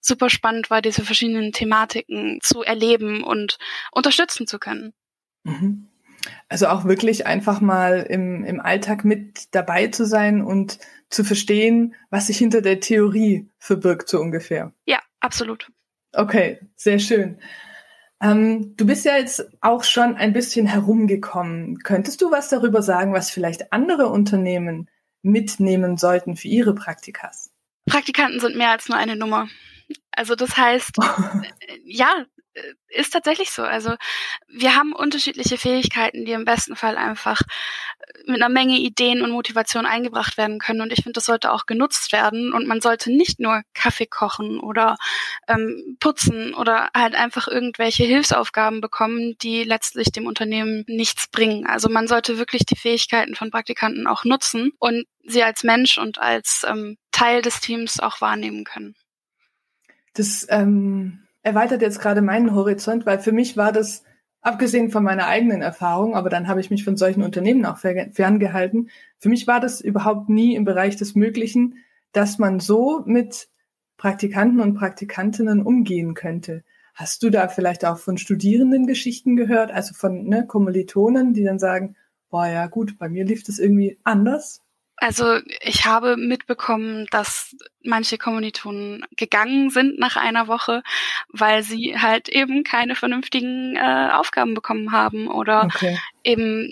super 0.00 0.30
spannend 0.30 0.70
war, 0.70 0.80
diese 0.80 1.04
verschiedenen 1.04 1.52
Thematiken 1.52 2.38
zu 2.42 2.62
erleben 2.62 3.22
und 3.22 3.58
unterstützen 3.92 4.46
zu 4.46 4.58
können. 4.58 4.94
Mhm. 5.44 5.86
Also 6.48 6.68
auch 6.68 6.84
wirklich 6.84 7.26
einfach 7.26 7.60
mal 7.60 8.06
im, 8.08 8.44
im 8.44 8.60
Alltag 8.60 9.04
mit 9.04 9.54
dabei 9.54 9.86
zu 9.86 10.04
sein 10.04 10.42
und 10.42 10.78
zu 11.08 11.24
verstehen, 11.24 11.94
was 12.10 12.26
sich 12.26 12.38
hinter 12.38 12.60
der 12.60 12.80
Theorie 12.80 13.48
verbirgt, 13.58 14.08
so 14.08 14.20
ungefähr. 14.20 14.72
Ja, 14.84 15.00
absolut. 15.20 15.70
Okay, 16.12 16.60
sehr 16.76 16.98
schön. 16.98 17.38
Ähm, 18.22 18.76
du 18.76 18.86
bist 18.86 19.04
ja 19.04 19.16
jetzt 19.16 19.48
auch 19.60 19.82
schon 19.82 20.14
ein 20.16 20.32
bisschen 20.32 20.66
herumgekommen. 20.66 21.78
Könntest 21.78 22.20
du 22.20 22.30
was 22.30 22.48
darüber 22.48 22.82
sagen, 22.82 23.14
was 23.14 23.30
vielleicht 23.30 23.72
andere 23.72 24.08
Unternehmen 24.08 24.90
mitnehmen 25.22 25.96
sollten 25.96 26.36
für 26.36 26.48
ihre 26.48 26.74
Praktikas? 26.74 27.50
Praktikanten 27.86 28.40
sind 28.40 28.56
mehr 28.56 28.70
als 28.70 28.88
nur 28.88 28.98
eine 28.98 29.16
Nummer. 29.16 29.48
Also 30.12 30.34
das 30.34 30.56
heißt, 30.56 30.96
ja, 31.84 32.26
ist 32.88 33.12
tatsächlich 33.12 33.50
so. 33.50 33.62
Also 33.62 33.94
wir 34.48 34.74
haben 34.74 34.92
unterschiedliche 34.92 35.58
Fähigkeiten, 35.58 36.24
die 36.24 36.32
im 36.32 36.44
besten 36.44 36.76
Fall 36.76 36.96
einfach 36.96 37.40
äh, 37.40 38.30
mit 38.30 38.42
einer 38.42 38.48
Menge 38.48 38.78
Ideen 38.78 39.22
und 39.22 39.30
Motivation 39.30 39.86
eingebracht 39.86 40.36
werden 40.36 40.58
können. 40.58 40.80
Und 40.80 40.92
ich 40.92 41.02
finde, 41.02 41.12
das 41.12 41.26
sollte 41.26 41.52
auch 41.52 41.66
genutzt 41.66 42.12
werden. 42.12 42.52
Und 42.52 42.66
man 42.66 42.80
sollte 42.80 43.12
nicht 43.12 43.40
nur 43.40 43.62
Kaffee 43.74 44.06
kochen 44.06 44.58
oder 44.58 44.96
ähm, 45.48 45.96
putzen 46.00 46.54
oder 46.54 46.90
halt 46.94 47.14
einfach 47.14 47.48
irgendwelche 47.48 48.04
Hilfsaufgaben 48.04 48.80
bekommen, 48.80 49.36
die 49.40 49.64
letztlich 49.64 50.10
dem 50.12 50.26
Unternehmen 50.26 50.84
nichts 50.88 51.28
bringen. 51.28 51.66
Also 51.66 51.88
man 51.88 52.08
sollte 52.08 52.38
wirklich 52.38 52.66
die 52.66 52.76
Fähigkeiten 52.76 53.34
von 53.34 53.50
Praktikanten 53.50 54.06
auch 54.06 54.24
nutzen 54.24 54.72
und 54.78 55.06
sie 55.24 55.42
als 55.42 55.62
Mensch 55.62 55.98
und 55.98 56.18
als 56.18 56.64
ähm, 56.68 56.96
Teil 57.12 57.42
des 57.42 57.60
Teams 57.60 58.00
auch 58.00 58.20
wahrnehmen 58.20 58.64
können. 58.64 58.96
Das 60.14 60.46
ähm 60.50 61.26
erweitert 61.42 61.82
jetzt 61.82 62.00
gerade 62.00 62.22
meinen 62.22 62.54
Horizont, 62.54 63.06
weil 63.06 63.18
für 63.18 63.32
mich 63.32 63.56
war 63.56 63.72
das, 63.72 64.04
abgesehen 64.42 64.90
von 64.90 65.04
meiner 65.04 65.26
eigenen 65.26 65.62
Erfahrung, 65.62 66.14
aber 66.14 66.30
dann 66.30 66.48
habe 66.48 66.60
ich 66.60 66.70
mich 66.70 66.84
von 66.84 66.96
solchen 66.96 67.22
Unternehmen 67.22 67.66
auch 67.66 67.78
ferngehalten, 67.78 68.90
für 69.18 69.28
mich 69.28 69.46
war 69.46 69.60
das 69.60 69.80
überhaupt 69.80 70.28
nie 70.28 70.54
im 70.54 70.64
Bereich 70.64 70.96
des 70.96 71.14
Möglichen, 71.14 71.76
dass 72.12 72.38
man 72.38 72.60
so 72.60 73.02
mit 73.04 73.48
Praktikanten 73.96 74.60
und 74.60 74.74
Praktikantinnen 74.74 75.62
umgehen 75.62 76.14
könnte. 76.14 76.64
Hast 76.94 77.22
du 77.22 77.30
da 77.30 77.48
vielleicht 77.48 77.84
auch 77.84 77.98
von 77.98 78.18
Studierenden 78.18 78.86
Geschichten 78.86 79.36
gehört, 79.36 79.70
also 79.70 79.94
von 79.94 80.24
ne, 80.24 80.46
Kommilitonen, 80.46 81.34
die 81.34 81.44
dann 81.44 81.58
sagen, 81.58 81.96
boah 82.30 82.46
ja 82.46 82.66
gut, 82.66 82.98
bei 82.98 83.08
mir 83.08 83.24
lief 83.24 83.42
das 83.42 83.58
irgendwie 83.58 83.98
anders? 84.04 84.62
Also 85.00 85.38
ich 85.62 85.86
habe 85.86 86.18
mitbekommen, 86.18 87.06
dass 87.10 87.56
manche 87.82 88.18
Kommilitonen 88.18 89.06
gegangen 89.16 89.70
sind 89.70 89.98
nach 89.98 90.16
einer 90.16 90.46
Woche, 90.46 90.82
weil 91.30 91.62
sie 91.62 91.98
halt 91.98 92.28
eben 92.28 92.64
keine 92.64 92.94
vernünftigen 92.94 93.76
äh, 93.76 94.10
Aufgaben 94.12 94.52
bekommen 94.52 94.92
haben 94.92 95.26
oder 95.26 95.64
okay. 95.64 95.98
eben 96.22 96.68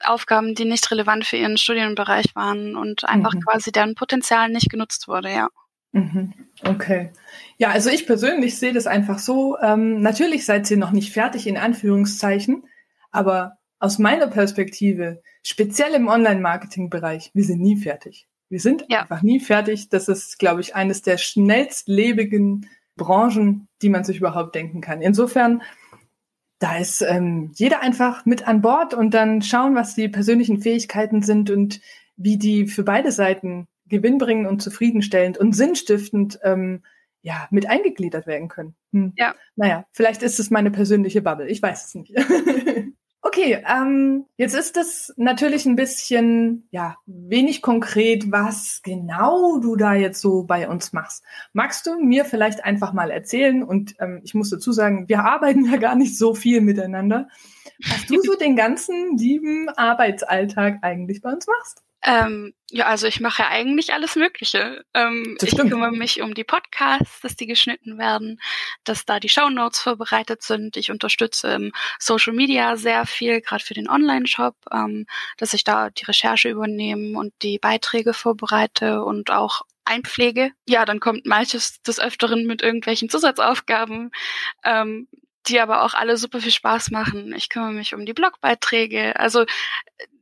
Aufgaben, 0.00 0.54
die 0.54 0.64
nicht 0.64 0.88
relevant 0.92 1.26
für 1.26 1.36
ihren 1.36 1.58
Studienbereich 1.58 2.36
waren 2.36 2.76
und 2.76 3.04
einfach 3.04 3.34
mhm. 3.34 3.40
quasi 3.40 3.72
deren 3.72 3.96
Potenzial 3.96 4.48
nicht 4.48 4.70
genutzt 4.70 5.08
wurde, 5.08 5.32
ja. 5.32 5.48
Mhm. 5.90 6.32
Okay. 6.62 7.10
Ja, 7.58 7.70
also 7.70 7.90
ich 7.90 8.06
persönlich 8.06 8.58
sehe 8.58 8.72
das 8.72 8.86
einfach 8.86 9.18
so. 9.18 9.58
Ähm, 9.58 10.00
natürlich 10.00 10.46
seid 10.46 10.70
ihr 10.70 10.76
noch 10.76 10.92
nicht 10.92 11.12
fertig 11.12 11.48
in 11.48 11.58
Anführungszeichen, 11.58 12.64
aber 13.10 13.58
aus 13.82 13.98
meiner 13.98 14.28
Perspektive, 14.28 15.22
speziell 15.42 15.92
im 15.94 16.06
Online-Marketing-Bereich, 16.06 17.32
wir 17.34 17.42
sind 17.42 17.60
nie 17.60 17.76
fertig. 17.76 18.28
Wir 18.48 18.60
sind 18.60 18.84
ja. 18.88 19.00
einfach 19.00 19.22
nie 19.22 19.40
fertig. 19.40 19.88
Das 19.88 20.06
ist, 20.06 20.38
glaube 20.38 20.60
ich, 20.60 20.76
eines 20.76 21.02
der 21.02 21.18
schnellstlebigen 21.18 22.68
Branchen, 22.94 23.66
die 23.82 23.88
man 23.88 24.04
sich 24.04 24.18
überhaupt 24.18 24.54
denken 24.54 24.82
kann. 24.82 25.02
Insofern, 25.02 25.62
da 26.60 26.78
ist 26.78 27.02
ähm, 27.02 27.50
jeder 27.56 27.80
einfach 27.80 28.24
mit 28.24 28.46
an 28.46 28.60
Bord 28.60 28.94
und 28.94 29.14
dann 29.14 29.42
schauen, 29.42 29.74
was 29.74 29.96
die 29.96 30.08
persönlichen 30.08 30.62
Fähigkeiten 30.62 31.22
sind 31.22 31.50
und 31.50 31.80
wie 32.16 32.36
die 32.36 32.68
für 32.68 32.84
beide 32.84 33.10
Seiten 33.10 33.66
gewinnbringend 33.86 34.46
und 34.46 34.62
zufriedenstellend 34.62 35.38
und 35.38 35.56
sinnstiftend 35.56 36.38
ähm, 36.44 36.84
ja, 37.22 37.48
mit 37.50 37.68
eingegliedert 37.68 38.28
werden 38.28 38.46
können. 38.46 38.76
Hm. 38.92 39.12
Ja. 39.16 39.34
Naja, 39.56 39.86
vielleicht 39.90 40.22
ist 40.22 40.38
es 40.38 40.50
meine 40.50 40.70
persönliche 40.70 41.20
Bubble. 41.20 41.48
Ich 41.48 41.60
weiß 41.60 41.86
es 41.86 41.94
nicht. 41.96 42.14
Okay, 43.34 43.64
ähm, 43.66 44.26
jetzt 44.36 44.54
ist 44.54 44.76
es 44.76 45.14
natürlich 45.16 45.64
ein 45.64 45.74
bisschen, 45.74 46.68
ja, 46.70 46.98
wenig 47.06 47.62
konkret, 47.62 48.30
was 48.30 48.82
genau 48.82 49.58
du 49.58 49.74
da 49.74 49.94
jetzt 49.94 50.20
so 50.20 50.42
bei 50.42 50.68
uns 50.68 50.92
machst. 50.92 51.24
Magst 51.54 51.86
du 51.86 51.98
mir 51.98 52.26
vielleicht 52.26 52.62
einfach 52.62 52.92
mal 52.92 53.10
erzählen? 53.10 53.62
Und 53.62 53.94
ähm, 54.00 54.20
ich 54.22 54.34
muss 54.34 54.50
dazu 54.50 54.70
sagen, 54.70 55.08
wir 55.08 55.20
arbeiten 55.24 55.64
ja 55.64 55.78
gar 55.78 55.94
nicht 55.94 56.18
so 56.18 56.34
viel 56.34 56.60
miteinander. 56.60 57.28
Was 57.88 58.04
du 58.04 58.20
so 58.20 58.34
den 58.34 58.54
ganzen 58.54 59.16
lieben 59.16 59.70
Arbeitsalltag 59.70 60.80
eigentlich 60.82 61.22
bei 61.22 61.32
uns 61.32 61.46
machst? 61.46 61.82
Ähm, 62.04 62.52
ja, 62.70 62.86
also 62.86 63.06
ich 63.06 63.20
mache 63.20 63.42
ja 63.42 63.48
eigentlich 63.48 63.92
alles 63.92 64.16
Mögliche. 64.16 64.84
Ähm, 64.92 65.36
ich 65.40 65.56
kümmere 65.56 65.92
mich 65.92 66.20
um 66.20 66.34
die 66.34 66.42
Podcasts, 66.42 67.20
dass 67.20 67.36
die 67.36 67.46
geschnitten 67.46 67.96
werden, 67.98 68.40
dass 68.84 69.04
da 69.04 69.20
die 69.20 69.28
Shownotes 69.28 69.78
vorbereitet 69.78 70.42
sind. 70.42 70.76
Ich 70.76 70.90
unterstütze 70.90 71.52
im 71.52 71.72
Social 72.00 72.32
Media 72.32 72.76
sehr 72.76 73.06
viel, 73.06 73.40
gerade 73.40 73.62
für 73.62 73.74
den 73.74 73.88
Online-Shop, 73.88 74.56
ähm, 74.72 75.06
dass 75.36 75.54
ich 75.54 75.64
da 75.64 75.90
die 75.90 76.04
Recherche 76.04 76.48
übernehme 76.48 77.18
und 77.18 77.34
die 77.42 77.58
Beiträge 77.58 78.14
vorbereite 78.14 79.04
und 79.04 79.30
auch 79.30 79.62
einpflege. 79.84 80.50
Ja, 80.68 80.84
dann 80.84 80.98
kommt 80.98 81.26
manches 81.26 81.82
des 81.82 82.00
Öfteren 82.00 82.46
mit 82.46 82.62
irgendwelchen 82.62 83.08
Zusatzaufgaben. 83.08 84.10
Ähm, 84.64 85.08
die 85.48 85.60
aber 85.60 85.82
auch 85.82 85.94
alle 85.94 86.16
super 86.16 86.40
viel 86.40 86.52
Spaß 86.52 86.92
machen. 86.92 87.34
Ich 87.34 87.48
kümmere 87.48 87.72
mich 87.72 87.94
um 87.94 88.06
die 88.06 88.12
Blogbeiträge. 88.12 89.18
Also 89.18 89.44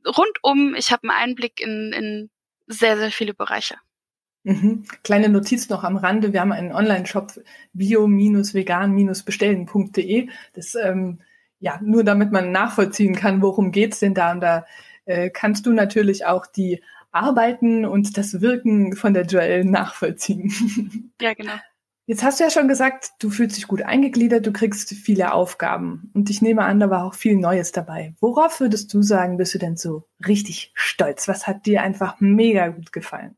rundum, 0.06 0.76
ich 0.76 0.92
habe 0.92 1.08
einen 1.08 1.10
Einblick 1.10 1.60
in, 1.60 1.92
in 1.92 2.30
sehr, 2.66 2.96
sehr 2.96 3.10
viele 3.10 3.34
Bereiche. 3.34 3.74
Mhm. 4.42 4.84
Kleine 5.02 5.28
Notiz 5.28 5.68
noch 5.68 5.84
am 5.84 5.96
Rande. 5.96 6.32
Wir 6.32 6.40
haben 6.40 6.52
einen 6.52 6.72
Online-Shop 6.72 7.32
bio-vegan-bestellen.de. 7.74 10.28
Das, 10.54 10.74
ähm, 10.74 11.20
ja, 11.58 11.78
nur 11.82 12.04
damit 12.04 12.32
man 12.32 12.52
nachvollziehen 12.52 13.14
kann, 13.14 13.42
worum 13.42 13.70
geht's 13.70 14.00
denn 14.00 14.14
da. 14.14 14.32
Und 14.32 14.40
da 14.40 14.64
äh, 15.04 15.28
kannst 15.28 15.66
du 15.66 15.72
natürlich 15.72 16.24
auch 16.24 16.46
die 16.46 16.82
Arbeiten 17.12 17.84
und 17.84 18.16
das 18.16 18.40
Wirken 18.40 18.96
von 18.96 19.12
der 19.12 19.26
Joelle 19.26 19.64
nachvollziehen. 19.64 21.12
Ja, 21.20 21.34
genau. 21.34 21.52
Jetzt 22.10 22.24
hast 22.24 22.40
du 22.40 22.44
ja 22.44 22.50
schon 22.50 22.66
gesagt, 22.66 23.10
du 23.20 23.30
fühlst 23.30 23.56
dich 23.56 23.68
gut 23.68 23.82
eingegliedert, 23.82 24.44
du 24.44 24.52
kriegst 24.52 24.92
viele 24.92 25.32
Aufgaben. 25.32 26.10
Und 26.12 26.28
ich 26.28 26.42
nehme 26.42 26.64
an, 26.64 26.80
da 26.80 26.90
war 26.90 27.04
auch 27.04 27.14
viel 27.14 27.36
Neues 27.36 27.70
dabei. 27.70 28.16
Worauf 28.18 28.58
würdest 28.58 28.92
du 28.92 29.00
sagen, 29.00 29.36
bist 29.36 29.54
du 29.54 29.58
denn 29.60 29.76
so 29.76 30.08
richtig 30.26 30.72
stolz? 30.74 31.28
Was 31.28 31.46
hat 31.46 31.66
dir 31.66 31.82
einfach 31.82 32.16
mega 32.18 32.66
gut 32.66 32.90
gefallen? 32.90 33.36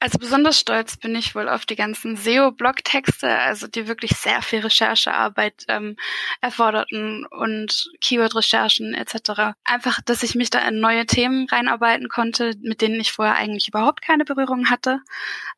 Also 0.00 0.18
besonders 0.18 0.60
stolz 0.60 0.98
bin 0.98 1.16
ich 1.16 1.34
wohl 1.34 1.48
auf 1.48 1.64
die 1.64 1.76
ganzen 1.76 2.16
SEO-Blog-Texte, 2.16 3.38
also 3.38 3.68
die 3.68 3.88
wirklich 3.88 4.10
sehr 4.10 4.42
viel 4.42 4.58
Recherchearbeit 4.58 5.64
ähm, 5.68 5.96
erforderten 6.42 7.24
und 7.24 7.90
Keyword-Recherchen 8.02 8.92
etc. 8.92 9.56
Einfach, 9.64 10.02
dass 10.02 10.22
ich 10.22 10.34
mich 10.34 10.50
da 10.50 10.58
in 10.68 10.78
neue 10.78 11.06
Themen 11.06 11.46
reinarbeiten 11.48 12.10
konnte, 12.10 12.52
mit 12.60 12.82
denen 12.82 13.00
ich 13.00 13.12
vorher 13.12 13.36
eigentlich 13.36 13.68
überhaupt 13.68 14.02
keine 14.02 14.26
Berührung 14.26 14.68
hatte. 14.68 15.00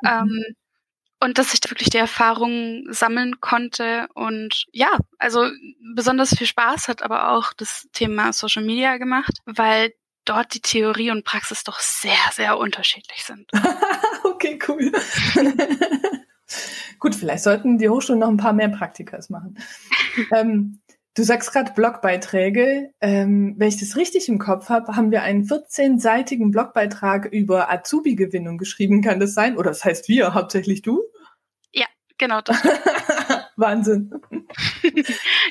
Mhm. 0.00 0.08
Ähm, 0.08 0.56
und 1.20 1.38
dass 1.38 1.54
ich 1.54 1.60
da 1.60 1.70
wirklich 1.70 1.90
die 1.90 1.96
Erfahrungen 1.98 2.86
sammeln 2.92 3.40
konnte 3.40 4.08
und 4.14 4.66
ja, 4.72 4.90
also 5.18 5.48
besonders 5.94 6.36
viel 6.36 6.46
Spaß 6.46 6.88
hat 6.88 7.02
aber 7.02 7.30
auch 7.30 7.52
das 7.54 7.88
Thema 7.92 8.32
Social 8.32 8.64
Media 8.64 8.98
gemacht, 8.98 9.38
weil 9.46 9.92
dort 10.24 10.54
die 10.54 10.60
Theorie 10.60 11.10
und 11.10 11.24
Praxis 11.24 11.64
doch 11.64 11.78
sehr, 11.78 12.12
sehr 12.32 12.58
unterschiedlich 12.58 13.24
sind. 13.24 13.50
okay, 14.24 14.58
cool. 14.68 14.92
Gut, 16.98 17.14
vielleicht 17.14 17.44
sollten 17.44 17.78
die 17.78 17.88
Hochschulen 17.88 18.20
noch 18.20 18.28
ein 18.28 18.36
paar 18.36 18.52
mehr 18.52 18.68
Praktikas 18.68 19.30
machen. 19.30 19.56
ähm, 20.34 20.80
du 21.16 21.22
sagst 21.24 21.52
gerade 21.52 21.72
Blogbeiträge. 21.72 22.90
Ähm, 23.00 23.54
wenn 23.58 23.68
ich 23.68 23.80
das 23.80 23.96
richtig 23.96 24.28
im 24.28 24.38
Kopf 24.38 24.68
habe, 24.68 24.94
haben 24.94 25.10
wir 25.10 25.22
einen 25.22 25.44
14-seitigen 25.44 26.50
Blogbeitrag 26.52 27.26
über 27.26 27.72
Azubi-Gewinnung 27.72 28.58
geschrieben. 28.58 29.02
Kann 29.02 29.18
das 29.18 29.34
sein? 29.34 29.56
Oder 29.56 29.70
das 29.70 29.84
heißt 29.84 30.08
wir, 30.08 30.34
hauptsächlich 30.34 30.82
du? 30.82 31.02
Ja, 31.72 31.86
genau. 32.18 32.40
Das 32.42 32.62
Wahnsinn. 33.56 34.10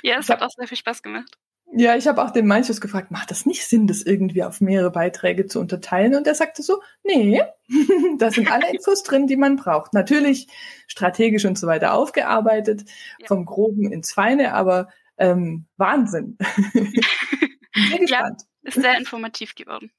ja, 0.03 0.19
es 0.19 0.29
hat 0.29 0.41
auch 0.41 0.51
sehr 0.51 0.67
viel 0.67 0.77
Spaß 0.77 1.01
gemacht. 1.01 1.35
Ja, 1.77 1.95
ich 1.95 2.07
habe 2.07 2.23
auch 2.23 2.29
den 2.29 2.45
Manches 2.45 2.79
gefragt, 2.79 3.09
macht 3.09 3.31
das 3.31 3.47
nicht 3.47 3.67
Sinn, 3.67 3.87
das 3.87 4.03
irgendwie 4.03 4.43
auf 4.43 4.61
mehrere 4.61 4.91
Beiträge 4.91 5.47
zu 5.47 5.59
unterteilen? 5.59 6.15
Und 6.15 6.27
er 6.27 6.35
sagte 6.35 6.61
so, 6.61 6.79
nee, 7.03 7.41
da 8.19 8.31
sind 8.31 8.51
alle 8.51 8.71
Infos 8.71 9.01
drin, 9.01 9.25
die 9.25 9.35
man 9.35 9.55
braucht. 9.55 9.93
Natürlich 9.93 10.47
strategisch 10.87 11.43
und 11.43 11.57
so 11.57 11.65
weiter 11.65 11.93
aufgearbeitet, 11.93 12.85
ja. 13.19 13.27
vom 13.27 13.45
Groben 13.45 13.91
ins 13.91 14.13
Feine, 14.13 14.53
aber 14.53 14.89
ähm, 15.17 15.65
Wahnsinn. 15.77 16.37
sehr 17.75 17.99
gespannt. 17.99 18.09
Ja, 18.09 18.69
ist 18.69 18.75
sehr 18.75 18.97
informativ 18.97 19.55
geworden. 19.55 19.91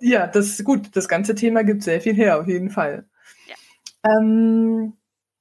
Ja, 0.00 0.26
das 0.26 0.46
ist 0.48 0.64
gut. 0.64 0.96
Das 0.96 1.08
ganze 1.08 1.34
Thema 1.34 1.62
gibt 1.62 1.82
sehr 1.82 2.00
viel 2.00 2.14
her, 2.14 2.40
auf 2.40 2.48
jeden 2.48 2.70
Fall. 2.70 3.04
Ja. 3.46 3.54
Ähm, 4.10 4.94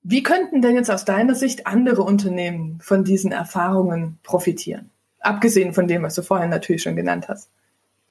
wie 0.04 0.24
könnten 0.24 0.62
denn 0.62 0.76
jetzt 0.76 0.92
aus 0.92 1.06
deiner 1.06 1.36
Sicht 1.36 1.68
andere 1.68 2.04
Unternehmen 2.04 2.80
von 2.82 3.04
diesen 3.04 3.32
Erfahrungen 3.32 4.20
profitieren? 4.24 4.90
Abgesehen 5.20 5.74
von 5.74 5.88
dem, 5.88 6.04
was 6.04 6.16
du 6.16 6.24
vorhin 6.24 6.50
natürlich 6.50 6.82
schon 6.82 6.96
genannt 6.96 7.28
hast. 7.28 7.50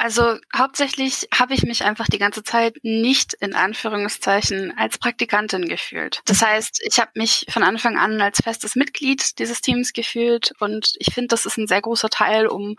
Also 0.00 0.38
hauptsächlich 0.57 1.28
habe 1.30 1.52
ich 1.52 1.62
mich 1.62 1.85
einfach 1.85 2.07
die 2.07 2.19
ganze 2.19 2.42
Zeit 2.42 2.75
nicht 2.83 3.35
in 3.35 3.54
Anführungszeichen 3.54 4.73
als 4.78 4.97
Praktikantin 4.97 5.69
gefühlt. 5.69 6.23
Das 6.25 6.40
heißt, 6.40 6.80
ich 6.83 6.99
habe 6.99 7.11
mich 7.16 7.45
von 7.50 7.62
Anfang 7.62 7.99
an 7.99 8.19
als 8.19 8.40
festes 8.42 8.76
Mitglied 8.76 9.38
dieses 9.38 9.61
Teams 9.61 9.92
gefühlt 9.92 10.52
und 10.59 10.95
ich 10.99 11.12
finde, 11.12 11.28
das 11.28 11.45
ist 11.45 11.59
ein 11.59 11.66
sehr 11.66 11.83
großer 11.83 12.09
Teil, 12.09 12.47
um 12.47 12.76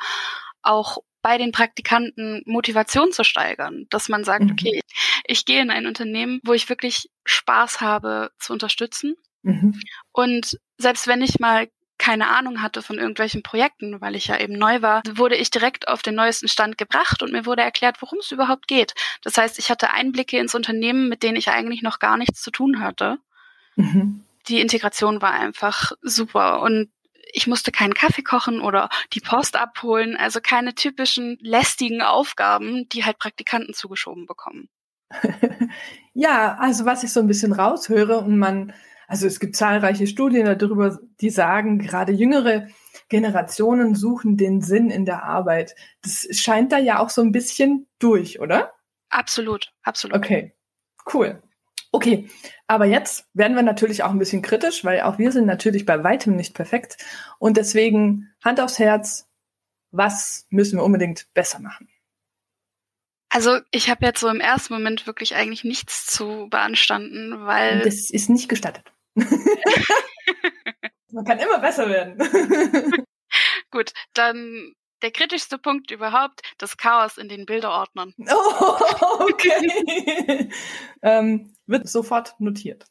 auch 0.63 0.97
bei 1.21 1.37
den 1.37 1.51
Praktikanten 1.51 2.41
Motivation 2.47 3.11
zu 3.11 3.23
steigern, 3.23 3.85
dass 3.91 4.09
man 4.09 4.23
sagt, 4.23 4.45
mhm. 4.45 4.53
okay, 4.53 4.81
ich 5.23 5.45
gehe 5.45 5.61
in 5.61 5.69
ein 5.69 5.85
Unternehmen, 5.85 6.39
wo 6.43 6.53
ich 6.53 6.69
wirklich 6.69 7.11
Spaß 7.25 7.81
habe 7.81 8.31
zu 8.39 8.51
unterstützen. 8.51 9.13
Mhm. 9.43 9.79
Und 10.11 10.57
selbst 10.79 11.05
wenn 11.05 11.21
ich 11.21 11.39
mal 11.39 11.67
keine 12.01 12.29
Ahnung 12.29 12.63
hatte 12.63 12.81
von 12.81 12.97
irgendwelchen 12.97 13.43
Projekten, 13.43 14.01
weil 14.01 14.15
ich 14.15 14.25
ja 14.25 14.39
eben 14.39 14.53
neu 14.53 14.81
war, 14.81 15.03
wurde 15.13 15.35
ich 15.35 15.51
direkt 15.51 15.87
auf 15.87 16.01
den 16.01 16.15
neuesten 16.15 16.47
Stand 16.47 16.79
gebracht 16.79 17.21
und 17.21 17.31
mir 17.31 17.45
wurde 17.45 17.61
erklärt, 17.61 18.01
worum 18.01 18.17
es 18.17 18.31
überhaupt 18.31 18.67
geht. 18.67 18.95
Das 19.21 19.37
heißt, 19.37 19.59
ich 19.59 19.69
hatte 19.69 19.91
Einblicke 19.91 20.39
ins 20.39 20.55
Unternehmen, 20.55 21.09
mit 21.09 21.21
denen 21.21 21.35
ich 21.35 21.49
eigentlich 21.49 21.83
noch 21.83 21.99
gar 21.99 22.17
nichts 22.17 22.41
zu 22.41 22.49
tun 22.49 22.79
hatte. 22.79 23.19
Mhm. 23.75 24.25
Die 24.47 24.59
Integration 24.59 25.21
war 25.21 25.33
einfach 25.33 25.91
super 26.01 26.63
und 26.63 26.89
ich 27.33 27.45
musste 27.45 27.71
keinen 27.71 27.93
Kaffee 27.93 28.23
kochen 28.23 28.61
oder 28.61 28.89
die 29.13 29.21
Post 29.21 29.55
abholen, 29.55 30.17
also 30.17 30.39
keine 30.41 30.73
typischen 30.73 31.37
lästigen 31.39 32.01
Aufgaben, 32.01 32.89
die 32.89 33.05
halt 33.05 33.19
Praktikanten 33.19 33.75
zugeschoben 33.75 34.25
bekommen. 34.25 34.69
ja, 36.15 36.57
also 36.59 36.85
was 36.85 37.03
ich 37.03 37.13
so 37.13 37.19
ein 37.19 37.27
bisschen 37.27 37.53
raushöre 37.53 38.17
und 38.17 38.39
man 38.39 38.73
also 39.11 39.27
es 39.27 39.41
gibt 39.41 39.57
zahlreiche 39.57 40.07
Studien 40.07 40.45
darüber, 40.57 40.97
die 41.19 41.31
sagen, 41.31 41.79
gerade 41.79 42.13
jüngere 42.13 42.67
Generationen 43.09 43.93
suchen 43.93 44.37
den 44.37 44.61
Sinn 44.61 44.89
in 44.89 45.03
der 45.03 45.23
Arbeit. 45.23 45.75
Das 46.01 46.29
scheint 46.31 46.71
da 46.71 46.77
ja 46.77 46.99
auch 46.99 47.09
so 47.09 47.21
ein 47.21 47.33
bisschen 47.33 47.89
durch, 47.99 48.39
oder? 48.39 48.71
Absolut, 49.09 49.73
absolut. 49.83 50.15
Okay, 50.15 50.55
cool. 51.13 51.43
Okay, 51.91 52.29
aber 52.67 52.85
jetzt 52.85 53.25
werden 53.33 53.57
wir 53.57 53.63
natürlich 53.63 54.01
auch 54.03 54.11
ein 54.11 54.19
bisschen 54.19 54.41
kritisch, 54.41 54.85
weil 54.85 55.01
auch 55.01 55.17
wir 55.17 55.33
sind 55.33 55.45
natürlich 55.45 55.85
bei 55.85 56.01
weitem 56.05 56.37
nicht 56.37 56.53
perfekt. 56.53 56.95
Und 57.37 57.57
deswegen 57.57 58.33
Hand 58.41 58.61
aufs 58.61 58.79
Herz, 58.79 59.27
was 59.91 60.47
müssen 60.51 60.79
wir 60.79 60.85
unbedingt 60.85 61.27
besser 61.33 61.59
machen? 61.59 61.89
Also 63.27 63.59
ich 63.71 63.89
habe 63.89 64.05
jetzt 64.05 64.21
so 64.21 64.29
im 64.29 64.39
ersten 64.39 64.73
Moment 64.73 65.05
wirklich 65.05 65.35
eigentlich 65.35 65.65
nichts 65.65 66.05
zu 66.05 66.47
beanstanden, 66.49 67.45
weil. 67.45 67.81
Das 67.81 68.09
ist 68.09 68.29
nicht 68.29 68.47
gestattet. 68.47 68.93
Man 71.11 71.25
kann 71.25 71.39
immer 71.39 71.59
besser 71.59 71.89
werden. 71.89 72.17
Gut, 73.71 73.91
dann 74.13 74.73
der 75.01 75.11
kritischste 75.11 75.57
Punkt 75.57 75.91
überhaupt, 75.91 76.41
das 76.57 76.77
Chaos 76.77 77.17
in 77.17 77.27
den 77.27 77.45
Bilderordnern. 77.45 78.13
Oh, 79.03 79.23
okay. 79.23 80.49
ähm, 81.01 81.53
wird 81.65 81.89
sofort 81.89 82.35
notiert. 82.39 82.85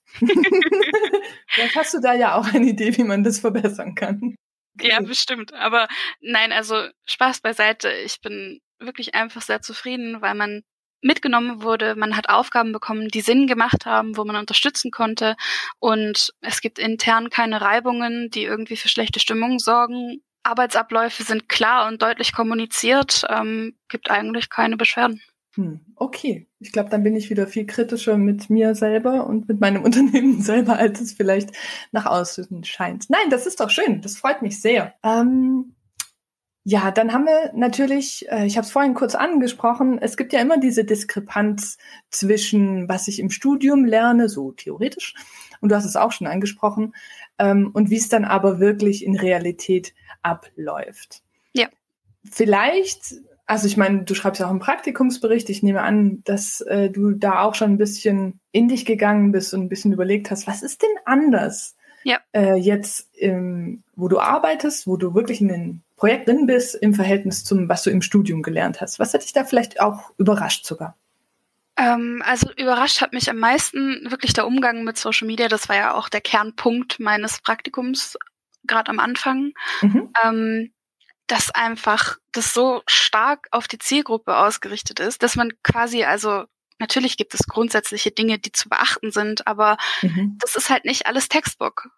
Vielleicht 1.48 1.76
hast 1.76 1.94
du 1.94 2.00
da 2.00 2.14
ja 2.14 2.34
auch 2.34 2.52
eine 2.52 2.66
Idee, 2.66 2.96
wie 2.96 3.04
man 3.04 3.22
das 3.22 3.38
verbessern 3.38 3.94
kann. 3.94 4.34
Ja, 4.80 5.00
bestimmt. 5.00 5.52
Aber 5.54 5.88
nein, 6.20 6.52
also 6.52 6.88
Spaß 7.06 7.40
beiseite. 7.40 7.90
Ich 7.90 8.20
bin 8.20 8.60
wirklich 8.78 9.14
einfach 9.14 9.42
sehr 9.42 9.60
zufrieden, 9.60 10.20
weil 10.20 10.34
man 10.34 10.62
mitgenommen 11.02 11.62
wurde, 11.62 11.94
man 11.96 12.16
hat 12.16 12.28
Aufgaben 12.28 12.72
bekommen, 12.72 13.08
die 13.08 13.20
Sinn 13.20 13.46
gemacht 13.46 13.86
haben, 13.86 14.16
wo 14.16 14.24
man 14.24 14.36
unterstützen 14.36 14.90
konnte 14.90 15.36
und 15.78 16.32
es 16.40 16.60
gibt 16.60 16.78
intern 16.78 17.30
keine 17.30 17.60
Reibungen, 17.60 18.30
die 18.30 18.44
irgendwie 18.44 18.76
für 18.76 18.88
schlechte 18.88 19.20
Stimmung 19.20 19.58
sorgen 19.58 20.22
Arbeitsabläufe 20.42 21.22
sind 21.22 21.48
klar 21.48 21.86
und 21.88 22.02
deutlich 22.02 22.32
kommuniziert, 22.32 23.24
ähm, 23.28 23.74
gibt 23.88 24.10
eigentlich 24.10 24.50
keine 24.50 24.76
Beschwerden. 24.76 25.20
Hm, 25.54 25.80
okay, 25.96 26.46
ich 26.60 26.72
glaube, 26.72 26.90
dann 26.90 27.02
bin 27.02 27.16
ich 27.16 27.28
wieder 27.28 27.46
viel 27.46 27.66
kritischer 27.66 28.16
mit 28.16 28.50
mir 28.50 28.74
selber 28.74 29.26
und 29.26 29.48
mit 29.48 29.60
meinem 29.60 29.82
Unternehmen 29.84 30.40
selber, 30.40 30.78
als 30.78 31.00
es 31.00 31.12
vielleicht 31.12 31.50
nach 31.92 32.06
außen 32.06 32.64
scheint. 32.64 33.10
Nein, 33.10 33.30
das 33.30 33.46
ist 33.46 33.60
doch 33.60 33.70
schön, 33.70 34.00
das 34.00 34.16
freut 34.16 34.42
mich 34.42 34.60
sehr. 34.60 34.94
Ähm, 35.02 35.74
ja, 36.70 36.92
dann 36.92 37.12
haben 37.12 37.24
wir 37.24 37.50
natürlich, 37.52 38.30
äh, 38.30 38.46
ich 38.46 38.56
habe 38.56 38.64
es 38.64 38.70
vorhin 38.70 38.94
kurz 38.94 39.16
angesprochen, 39.16 39.98
es 40.00 40.16
gibt 40.16 40.32
ja 40.32 40.40
immer 40.40 40.56
diese 40.56 40.84
Diskrepanz 40.84 41.78
zwischen, 42.10 42.88
was 42.88 43.08
ich 43.08 43.18
im 43.18 43.30
Studium 43.30 43.84
lerne, 43.84 44.28
so 44.28 44.52
theoretisch, 44.52 45.14
und 45.60 45.70
du 45.70 45.74
hast 45.74 45.84
es 45.84 45.96
auch 45.96 46.12
schon 46.12 46.28
angesprochen, 46.28 46.94
ähm, 47.40 47.70
und 47.72 47.90
wie 47.90 47.96
es 47.96 48.08
dann 48.08 48.24
aber 48.24 48.60
wirklich 48.60 49.04
in 49.04 49.16
Realität 49.16 49.94
abläuft. 50.22 51.22
Ja. 51.54 51.66
Vielleicht, 52.30 53.14
also 53.46 53.66
ich 53.66 53.76
meine, 53.76 54.04
du 54.04 54.14
schreibst 54.14 54.38
ja 54.38 54.46
auch 54.46 54.50
einen 54.50 54.60
Praktikumsbericht. 54.60 55.50
Ich 55.50 55.64
nehme 55.64 55.82
an, 55.82 56.22
dass 56.22 56.60
äh, 56.60 56.88
du 56.88 57.10
da 57.10 57.42
auch 57.42 57.56
schon 57.56 57.72
ein 57.72 57.78
bisschen 57.78 58.38
in 58.52 58.68
dich 58.68 58.84
gegangen 58.84 59.32
bist 59.32 59.52
und 59.54 59.62
ein 59.62 59.68
bisschen 59.68 59.92
überlegt 59.92 60.30
hast, 60.30 60.46
was 60.46 60.62
ist 60.62 60.82
denn 60.82 60.90
anders? 61.04 61.74
Ja. 62.04 62.18
Äh, 62.32 62.56
jetzt, 62.56 63.10
ähm, 63.16 63.82
wo 63.94 64.08
du 64.08 64.18
arbeitest, 64.18 64.86
wo 64.86 64.96
du 64.96 65.14
wirklich 65.14 65.40
in 65.40 65.48
den 65.48 65.82
Projekt 65.96 66.28
drin 66.28 66.46
bist, 66.46 66.74
im 66.74 66.94
Verhältnis 66.94 67.44
zum, 67.44 67.68
was 67.68 67.82
du 67.82 67.90
im 67.90 68.02
Studium 68.02 68.42
gelernt 68.42 68.80
hast. 68.80 68.98
Was 68.98 69.12
hat 69.12 69.22
dich 69.22 69.32
da 69.32 69.44
vielleicht 69.44 69.80
auch 69.80 70.10
überrascht 70.16 70.64
sogar? 70.64 70.96
Ähm, 71.76 72.22
also 72.24 72.50
überrascht 72.56 73.00
hat 73.00 73.12
mich 73.12 73.30
am 73.30 73.38
meisten 73.38 74.10
wirklich 74.10 74.32
der 74.32 74.46
Umgang 74.46 74.84
mit 74.84 74.96
Social 74.96 75.26
Media. 75.26 75.48
Das 75.48 75.68
war 75.68 75.76
ja 75.76 75.94
auch 75.94 76.08
der 76.08 76.20
Kernpunkt 76.20 77.00
meines 77.00 77.40
Praktikums 77.40 78.16
gerade 78.64 78.90
am 78.90 78.98
Anfang, 78.98 79.52
mhm. 79.80 80.12
ähm, 80.24 80.72
dass 81.26 81.50
einfach 81.50 82.16
das 82.32 82.52
so 82.52 82.82
stark 82.86 83.48
auf 83.50 83.68
die 83.68 83.78
Zielgruppe 83.78 84.36
ausgerichtet 84.36 85.00
ist, 85.00 85.22
dass 85.22 85.36
man 85.36 85.52
quasi 85.62 86.04
also 86.04 86.44
natürlich 86.80 87.16
gibt 87.16 87.34
es 87.34 87.46
grundsätzliche 87.46 88.10
Dinge, 88.10 88.38
die 88.38 88.52
zu 88.52 88.68
beachten 88.68 89.12
sind, 89.12 89.46
aber 89.46 89.76
mhm. 90.02 90.36
das 90.40 90.56
ist 90.56 90.70
halt 90.70 90.84
nicht 90.84 91.06
alles 91.06 91.28
Textbook. 91.28 91.88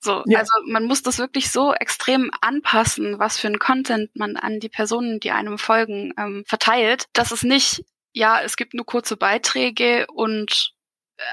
So, 0.00 0.22
ja. 0.26 0.38
also 0.38 0.52
man 0.66 0.84
muss 0.84 1.02
das 1.02 1.18
wirklich 1.18 1.50
so 1.50 1.74
extrem 1.74 2.30
anpassen, 2.40 3.18
was 3.18 3.38
für 3.38 3.48
ein 3.48 3.58
Content 3.58 4.14
man 4.14 4.36
an 4.36 4.60
die 4.60 4.68
Personen, 4.68 5.18
die 5.18 5.32
einem 5.32 5.58
folgen, 5.58 6.14
ähm, 6.16 6.44
verteilt, 6.46 7.06
dass 7.12 7.32
es 7.32 7.42
nicht, 7.42 7.84
ja, 8.12 8.40
es 8.40 8.56
gibt 8.56 8.74
nur 8.74 8.86
kurze 8.86 9.16
Beiträge 9.16 10.06
und 10.06 10.72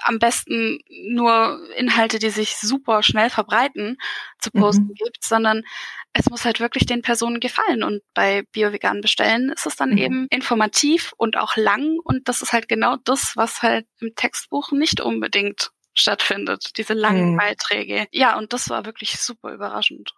am 0.01 0.17
besten 0.17 0.79
nur 0.89 1.59
Inhalte, 1.77 2.17
die 2.17 2.31
sich 2.31 2.57
super 2.57 3.03
schnell 3.03 3.29
verbreiten, 3.29 3.97
zu 4.39 4.49
posten 4.51 4.87
mhm. 4.87 4.93
gibt, 4.95 5.23
sondern 5.23 5.63
es 6.17 6.29
muss 6.29 6.45
halt 6.45 6.59
wirklich 6.59 6.85
den 6.85 7.01
Personen 7.01 7.39
gefallen. 7.39 7.83
Und 7.83 8.01
bei 8.13 8.43
Bio-Vegan 8.53 9.01
bestellen 9.01 9.49
ist 9.49 9.65
es 9.67 9.75
dann 9.75 9.91
mhm. 9.91 9.97
eben 9.97 10.27
informativ 10.29 11.13
und 11.17 11.37
auch 11.37 11.57
lang. 11.57 11.97
Und 12.03 12.27
das 12.29 12.41
ist 12.41 12.53
halt 12.53 12.67
genau 12.67 12.95
das, 13.03 13.33
was 13.35 13.61
halt 13.61 13.85
im 13.99 14.15
Textbuch 14.15 14.71
nicht 14.71 15.01
unbedingt 15.01 15.71
stattfindet, 15.93 16.77
diese 16.77 16.93
langen 16.93 17.33
mhm. 17.33 17.37
Beiträge. 17.37 18.07
Ja, 18.11 18.37
und 18.37 18.53
das 18.53 18.69
war 18.69 18.85
wirklich 18.85 19.19
super 19.19 19.53
überraschend. 19.53 20.13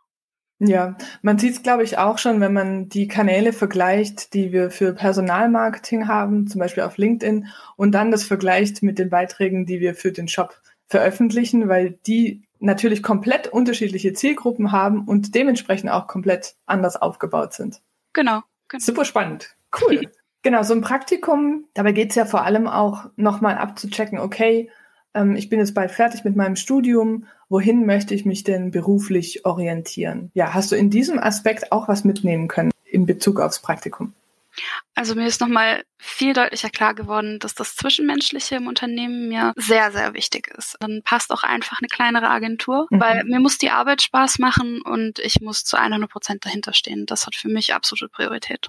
Ja, 0.60 0.98
man 1.22 1.38
sieht 1.38 1.54
es, 1.54 1.64
glaube 1.64 1.84
ich, 1.84 2.00
auch 2.00 2.18
schon, 2.18 2.42
wenn 2.42 2.54
man 2.54 2.90
die 2.90 3.08
Kanäle 3.08 3.54
vergleicht, 3.54 4.34
die 4.34 4.52
wir 4.52 4.72
für 4.72 4.94
Personalmarketing 4.94 6.08
haben, 6.08 6.48
zum 6.48 6.60
Beispiel 6.60 6.82
auf 6.82 6.98
LinkedIn, 6.98 7.48
und 7.76 7.92
dann 7.92 8.10
das 8.10 8.24
vergleicht 8.24 8.82
mit 8.82 8.98
den 8.98 9.12
Beiträgen, 9.12 9.68
die 9.68 9.80
wir 9.80 9.94
für 9.94 10.12
den 10.12 10.28
Shop 10.28 10.60
veröffentlichen, 10.88 11.70
weil 11.70 12.00
die 12.08 12.47
natürlich 12.60 13.04
komplett 13.04 13.48
unterschiedliche 13.48 14.14
Zielgruppen 14.14 14.72
haben 14.72 15.06
und 15.06 15.36
dementsprechend 15.36 15.90
auch 15.92 16.08
komplett 16.08 16.56
anders 16.66 16.96
aufgebaut 16.96 17.54
sind. 17.54 17.82
Genau. 18.14 18.42
genau. 18.68 18.84
Super 18.84 19.06
spannend. 19.06 19.56
Cool. 19.80 20.02
genau, 20.42 20.64
so 20.64 20.74
ein 20.74 20.82
Praktikum, 20.82 21.66
dabei 21.74 21.92
geht 21.92 22.10
es 22.12 22.16
ja 22.16 22.26
vor 22.26 22.44
allem 22.44 22.68
auch 22.68 23.06
nochmal 23.16 23.58
abzuchecken, 23.58 24.20
okay, 24.20 24.70
ähm, 25.14 25.36
ich 25.36 25.50
bin 25.50 25.60
jetzt 25.60 25.74
bald 25.74 25.92
fertig 25.92 26.24
mit 26.24 26.36
meinem 26.36 26.56
Studium, 26.56 27.26
wohin 27.50 27.86
möchte 27.86 28.14
ich 28.14 28.26
mich 28.26 28.44
denn 28.44 28.72
beruflich 28.72 29.46
orientieren? 29.46 30.32
Ja, 30.34 30.54
hast 30.54 30.72
du 30.72 30.76
in 30.76 30.90
diesem 30.90 31.20
Aspekt 31.20 31.72
auch 31.72 31.88
was 31.88 32.04
mitnehmen 32.04 32.48
können 32.48 32.72
in 32.86 33.06
Bezug 33.06 33.40
aufs 33.40 33.62
Praktikum? 33.62 34.14
Also 34.96 35.16
mir 35.16 35.28
ist 35.28 35.42
nochmal 35.42 35.84
viel 36.00 36.34
deutlicher 36.34 36.70
klar 36.70 36.94
geworden, 36.94 37.40
dass 37.40 37.54
das 37.54 37.76
Zwischenmenschliche 37.76 38.56
im 38.56 38.68
Unternehmen 38.68 39.28
mir 39.28 39.54
sehr, 39.56 39.92
sehr 39.92 40.14
wichtig 40.14 40.48
ist. 40.58 40.78
Dann 40.80 41.02
passt 41.04 41.32
auch 41.32 41.44
einfach 41.44 41.80
eine 41.80 41.88
kleinere 41.88 42.30
Agentur, 42.30 42.88
mhm. 42.90 43.00
weil 43.00 43.24
mir 43.26 43.40
muss 43.40 43.58
die 43.58 43.70
Arbeit 43.70 44.02
Spaß 44.02 44.40
machen 44.40 44.82
und 44.82 45.20
ich 45.20 45.42
muss 45.42 45.64
zu 45.64 45.78
100 45.78 46.10
Prozent 46.10 46.46
dahinter 46.46 46.74
stehen. 46.74 47.06
Das 47.06 47.26
hat 47.26 47.36
für 47.36 47.50
mich 47.50 47.74
absolute 47.74 48.10
Priorität. 48.10 48.68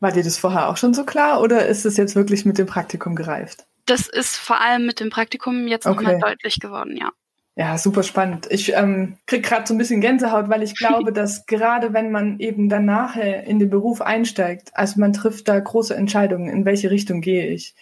War 0.00 0.10
dir 0.10 0.24
das 0.24 0.38
vorher 0.38 0.68
auch 0.68 0.76
schon 0.76 0.94
so 0.94 1.04
klar 1.04 1.40
oder 1.40 1.66
ist 1.66 1.86
es 1.86 1.96
jetzt 1.96 2.16
wirklich 2.16 2.44
mit 2.44 2.58
dem 2.58 2.66
Praktikum 2.66 3.14
gereift? 3.14 3.66
Das 3.86 4.08
ist 4.08 4.36
vor 4.36 4.60
allem 4.60 4.86
mit 4.86 5.00
dem 5.00 5.10
Praktikum 5.10 5.68
jetzt 5.68 5.86
okay. 5.86 6.04
nochmal 6.04 6.18
deutlich 6.18 6.58
geworden, 6.60 6.96
ja. 6.96 7.10
Ja, 7.54 7.76
super 7.76 8.02
spannend. 8.02 8.48
Ich 8.50 8.72
ähm, 8.74 9.18
krieg 9.26 9.44
gerade 9.44 9.66
so 9.66 9.74
ein 9.74 9.78
bisschen 9.78 10.00
Gänsehaut, 10.00 10.48
weil 10.48 10.62
ich 10.62 10.74
glaube, 10.74 11.12
dass 11.12 11.44
gerade 11.46 11.92
wenn 11.92 12.10
man 12.10 12.38
eben 12.40 12.68
dann 12.68 12.86
nachher 12.86 13.44
in 13.44 13.58
den 13.58 13.68
Beruf 13.68 14.00
einsteigt, 14.00 14.70
also 14.74 14.98
man 15.00 15.12
trifft 15.12 15.48
da 15.48 15.58
große 15.60 15.94
Entscheidungen, 15.94 16.48
in 16.48 16.64
welche 16.64 16.90
Richtung 16.90 17.20
gehe 17.20 17.46
ich. 17.48 17.74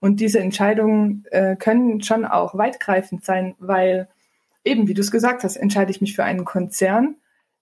Und 0.00 0.20
diese 0.20 0.38
Entscheidungen 0.38 1.24
äh, 1.30 1.56
können 1.56 2.02
schon 2.02 2.24
auch 2.24 2.56
weitgreifend 2.56 3.24
sein, 3.24 3.54
weil 3.58 4.08
eben, 4.64 4.88
wie 4.88 4.94
du 4.94 5.00
es 5.00 5.10
gesagt 5.10 5.44
hast, 5.44 5.56
entscheide 5.56 5.90
ich 5.90 6.00
mich 6.00 6.14
für 6.14 6.24
einen 6.24 6.44
Konzern, 6.44 7.16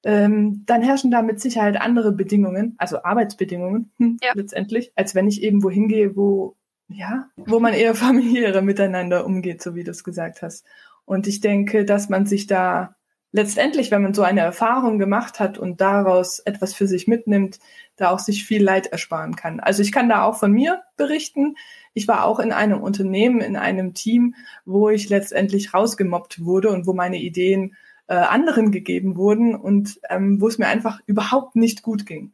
ähm, 0.05 0.63
dann 0.67 0.83
herrschen 0.83 1.11
da 1.11 1.23
mit 1.23 1.41
Sicherheit 1.41 1.81
andere 1.81 2.13
Bedingungen, 2.13 2.75
also 2.79 3.03
Arbeitsbedingungen 3.03 3.91
hm, 3.99 4.19
ja. 4.23 4.33
letztendlich, 4.35 4.93
als 4.95 5.15
wenn 5.17 5.27
ich 5.27 5.43
eben 5.43 5.65
wohin 5.65 5.89
gehe, 5.89 6.15
wo 6.15 6.55
ja, 6.89 7.29
wo 7.35 7.59
man 7.59 7.75
eher 7.75 7.95
familiärer 7.97 8.63
miteinander 8.63 9.27
umgeht, 9.27 9.61
so 9.61 9.75
wie 9.75 9.83
du 9.83 9.91
es 9.91 10.05
gesagt 10.05 10.43
hast. 10.43 10.65
Und 11.07 11.27
ich 11.27 11.41
denke, 11.41 11.87
dass 11.87 12.11
man 12.11 12.27
sich 12.27 12.47
da 12.47 12.97
letztendlich, 13.33 13.91
wenn 13.91 14.03
man 14.03 14.15
so 14.15 14.23
eine 14.23 14.41
Erfahrung 14.41 14.99
gemacht 14.99 15.41
hat 15.41 15.59
und 15.59 15.81
daraus 15.81 16.41
etwas 16.41 16.75
für 16.75 16.87
sich 16.87 17.07
mitnimmt, 17.07 17.59
da 17.97 18.11
auch 18.11 18.19
sich 18.19 18.45
viel 18.45 18.63
Leid 18.63 18.89
ersparen 18.89 19.37
kann. 19.37 19.61
Also 19.61 19.83
ich 19.83 19.93
kann 19.93 20.09
da 20.09 20.25
auch 20.25 20.39
von 20.39 20.53
mir 20.53 20.83
berichten. 20.97 21.57
Ich 21.95 22.09
war 22.09 22.25
auch 22.25 22.41
in 22.41 22.53
einem 22.53 22.81
Unternehmen, 22.81 23.41
in 23.41 23.57
einem 23.57 23.95
Team, 23.95 24.35
wo 24.65 24.91
ich 24.91 25.09
letztendlich 25.09 25.73
rausgemobbt 25.75 26.45
wurde 26.45 26.71
und 26.71 26.87
wo 26.87 26.93
meine 26.93 27.19
Ideen 27.19 27.77
äh, 28.09 28.15
anderen 28.15 28.71
gegeben 28.71 29.17
wurden 29.17 29.55
und 29.55 30.01
ähm, 30.11 30.41
wo 30.41 30.49
es 30.49 30.59
mir 30.59 30.67
einfach 30.67 31.01
überhaupt 31.07 31.57
nicht 31.57 31.83
gut 31.83 32.07
ging. 32.07 32.33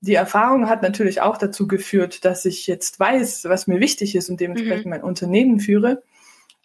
Die 0.00 0.14
Erfahrung 0.14 0.68
hat 0.68 0.82
natürlich 0.82 1.20
auch 1.20 1.38
dazu 1.38 1.68
geführt, 1.68 2.24
dass 2.24 2.44
ich 2.44 2.66
jetzt 2.66 2.98
weiß, 2.98 3.44
was 3.44 3.68
mir 3.68 3.80
wichtig 3.80 4.16
ist 4.16 4.28
und 4.30 4.40
dementsprechend 4.40 4.86
mhm. 4.86 4.90
mein 4.90 5.02
Unternehmen 5.04 5.60
führe. 5.60 6.02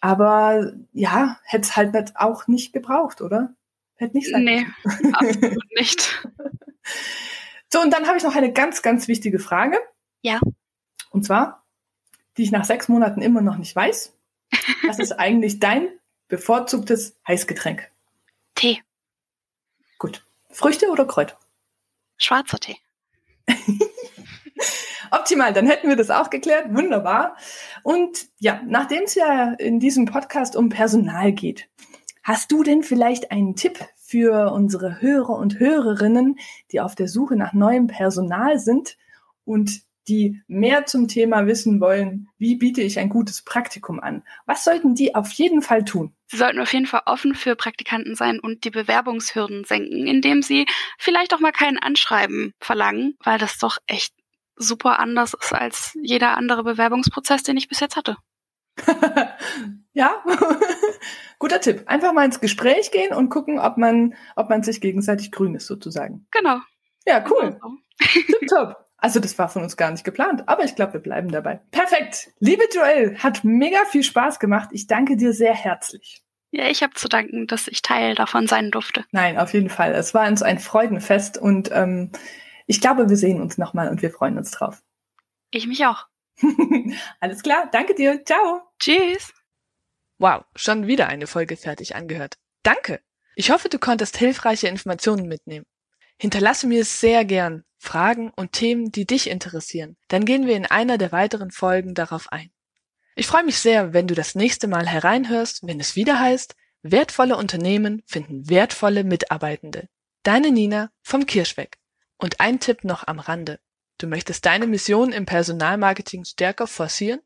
Aber 0.00 0.72
ja, 0.92 1.38
hätte 1.42 1.62
es 1.62 1.76
halt 1.76 1.92
nicht, 1.92 2.16
auch 2.16 2.46
nicht 2.46 2.72
gebraucht, 2.72 3.20
oder? 3.20 3.54
Hätte 3.96 4.16
nicht 4.16 4.30
sein 4.30 4.44
Nee, 4.44 4.66
absolut 5.12 5.64
nicht. 5.78 6.26
So, 7.72 7.80
und 7.80 7.92
dann 7.92 8.06
habe 8.06 8.16
ich 8.16 8.22
noch 8.22 8.36
eine 8.36 8.52
ganz, 8.52 8.82
ganz 8.82 9.08
wichtige 9.08 9.38
Frage. 9.38 9.78
Ja. 10.22 10.40
Und 11.10 11.24
zwar, 11.24 11.64
die 12.36 12.44
ich 12.44 12.52
nach 12.52 12.64
sechs 12.64 12.88
Monaten 12.88 13.20
immer 13.20 13.40
noch 13.40 13.56
nicht 13.56 13.74
weiß. 13.74 14.14
Was 14.86 14.98
ist 14.98 15.12
eigentlich 15.12 15.58
dein 15.58 15.88
bevorzugtes 16.28 17.16
Heißgetränk? 17.26 17.90
Tee. 18.54 18.82
Gut. 19.98 20.24
Früchte 20.50 20.88
oder 20.90 21.06
Kräuter? 21.06 21.36
Schwarzer 22.16 22.58
Tee. 22.58 22.78
Optimal, 25.10 25.52
dann 25.52 25.66
hätten 25.66 25.88
wir 25.88 25.96
das 25.96 26.10
auch 26.10 26.30
geklärt. 26.30 26.66
Wunderbar. 26.74 27.36
Und 27.82 28.28
ja, 28.38 28.60
nachdem 28.66 29.04
es 29.04 29.14
ja 29.14 29.52
in 29.54 29.80
diesem 29.80 30.06
Podcast 30.06 30.56
um 30.56 30.68
Personal 30.68 31.32
geht, 31.32 31.68
hast 32.22 32.52
du 32.52 32.62
denn 32.62 32.82
vielleicht 32.82 33.30
einen 33.30 33.56
Tipp 33.56 33.78
für 33.96 34.52
unsere 34.52 35.00
Hörer 35.00 35.36
und 35.36 35.58
Hörerinnen, 35.58 36.38
die 36.72 36.80
auf 36.80 36.94
der 36.94 37.08
Suche 37.08 37.36
nach 37.36 37.52
neuem 37.52 37.86
Personal 37.86 38.58
sind 38.58 38.96
und 39.44 39.82
die 40.08 40.42
mehr 40.46 40.86
zum 40.86 41.06
Thema 41.08 41.46
wissen 41.46 41.80
wollen, 41.80 42.28
wie 42.38 42.56
biete 42.56 42.80
ich 42.80 42.98
ein 42.98 43.10
gutes 43.10 43.42
Praktikum 43.42 44.00
an? 44.00 44.22
Was 44.46 44.64
sollten 44.64 44.94
die 44.94 45.14
auf 45.14 45.30
jeden 45.32 45.62
Fall 45.62 45.84
tun? 45.84 46.14
Sie 46.26 46.36
sollten 46.36 46.60
auf 46.60 46.72
jeden 46.72 46.86
Fall 46.86 47.02
offen 47.06 47.34
für 47.34 47.56
Praktikanten 47.56 48.14
sein 48.14 48.40
und 48.40 48.64
die 48.64 48.70
Bewerbungshürden 48.70 49.64
senken, 49.64 50.06
indem 50.06 50.42
sie 50.42 50.66
vielleicht 50.98 51.34
auch 51.34 51.40
mal 51.40 51.52
kein 51.52 51.78
Anschreiben 51.78 52.54
verlangen, 52.60 53.16
weil 53.22 53.38
das 53.38 53.58
doch 53.58 53.78
echt 53.86 54.14
super 54.58 54.98
anders 54.98 55.34
ist 55.34 55.52
als 55.52 55.96
jeder 56.02 56.36
andere 56.36 56.64
Bewerbungsprozess, 56.64 57.42
den 57.42 57.56
ich 57.56 57.68
bis 57.68 57.80
jetzt 57.80 57.96
hatte. 57.96 58.16
ja, 59.92 60.22
guter 61.38 61.60
Tipp. 61.60 61.82
Einfach 61.86 62.12
mal 62.12 62.24
ins 62.24 62.40
Gespräch 62.40 62.90
gehen 62.90 63.14
und 63.14 63.28
gucken, 63.28 63.58
ob 63.58 63.76
man, 63.76 64.14
ob 64.36 64.50
man 64.50 64.62
sich 64.62 64.80
gegenseitig 64.80 65.32
grün 65.32 65.54
ist, 65.54 65.66
sozusagen. 65.66 66.26
Genau. 66.30 66.58
Ja, 67.06 67.24
cool. 67.30 67.58
Genau 67.60 67.78
so. 68.00 68.46
top. 68.48 68.76
Also 69.00 69.20
das 69.20 69.38
war 69.38 69.48
von 69.48 69.62
uns 69.62 69.76
gar 69.76 69.92
nicht 69.92 70.04
geplant, 70.04 70.48
aber 70.48 70.64
ich 70.64 70.74
glaube, 70.74 70.94
wir 70.94 71.00
bleiben 71.00 71.30
dabei. 71.30 71.60
Perfekt. 71.70 72.30
Liebe 72.40 72.64
Joel, 72.74 73.16
hat 73.18 73.44
mega 73.44 73.84
viel 73.90 74.02
Spaß 74.02 74.40
gemacht. 74.40 74.70
Ich 74.72 74.88
danke 74.88 75.16
dir 75.16 75.32
sehr 75.32 75.54
herzlich. 75.54 76.24
Ja, 76.50 76.68
ich 76.68 76.82
habe 76.82 76.94
zu 76.94 77.08
danken, 77.08 77.46
dass 77.46 77.68
ich 77.68 77.82
Teil 77.82 78.14
davon 78.14 78.46
sein 78.46 78.70
durfte. 78.70 79.04
Nein, 79.12 79.38
auf 79.38 79.52
jeden 79.52 79.68
Fall. 79.68 79.92
Es 79.92 80.14
war 80.14 80.26
uns 80.26 80.42
ein 80.42 80.58
Freudenfest 80.58 81.38
und 81.38 81.70
ähm, 81.72 82.10
ich 82.68 82.82
glaube, 82.82 83.08
wir 83.08 83.16
sehen 83.16 83.40
uns 83.40 83.56
nochmal 83.56 83.88
und 83.88 84.02
wir 84.02 84.10
freuen 84.10 84.36
uns 84.36 84.50
drauf. 84.50 84.82
Ich 85.50 85.66
mich 85.66 85.86
auch. 85.86 86.06
Alles 87.20 87.42
klar, 87.42 87.68
danke 87.72 87.94
dir. 87.94 88.22
Ciao. 88.24 88.60
Tschüss. 88.78 89.32
Wow, 90.18 90.44
schon 90.54 90.86
wieder 90.86 91.08
eine 91.08 91.26
Folge 91.26 91.56
fertig 91.56 91.96
angehört. 91.96 92.36
Danke. 92.62 93.00
Ich 93.36 93.50
hoffe, 93.50 93.70
du 93.70 93.78
konntest 93.78 94.18
hilfreiche 94.18 94.68
Informationen 94.68 95.28
mitnehmen. 95.28 95.64
Hinterlasse 96.18 96.66
mir 96.66 96.84
sehr 96.84 97.24
gern 97.24 97.64
Fragen 97.78 98.30
und 98.36 98.52
Themen, 98.52 98.92
die 98.92 99.06
dich 99.06 99.30
interessieren. 99.30 99.96
Dann 100.08 100.26
gehen 100.26 100.46
wir 100.46 100.56
in 100.56 100.66
einer 100.66 100.98
der 100.98 101.10
weiteren 101.10 101.50
Folgen 101.50 101.94
darauf 101.94 102.30
ein. 102.30 102.50
Ich 103.14 103.26
freue 103.26 103.44
mich 103.44 103.58
sehr, 103.58 103.94
wenn 103.94 104.06
du 104.06 104.14
das 104.14 104.34
nächste 104.34 104.68
Mal 104.68 104.86
hereinhörst, 104.86 105.66
wenn 105.66 105.80
es 105.80 105.96
wieder 105.96 106.20
heißt, 106.20 106.54
wertvolle 106.82 107.36
Unternehmen 107.36 108.02
finden 108.04 108.50
wertvolle 108.50 109.04
Mitarbeitende. 109.04 109.88
Deine 110.22 110.50
Nina 110.50 110.90
vom 111.02 111.24
Kirschweg. 111.24 111.77
Und 112.18 112.40
ein 112.40 112.60
Tipp 112.60 112.84
noch 112.84 113.06
am 113.06 113.20
Rande. 113.20 113.60
Du 113.98 114.06
möchtest 114.06 114.46
deine 114.46 114.66
Mission 114.66 115.12
im 115.12 115.26
Personalmarketing 115.26 116.24
stärker 116.24 116.66
forcieren? 116.66 117.20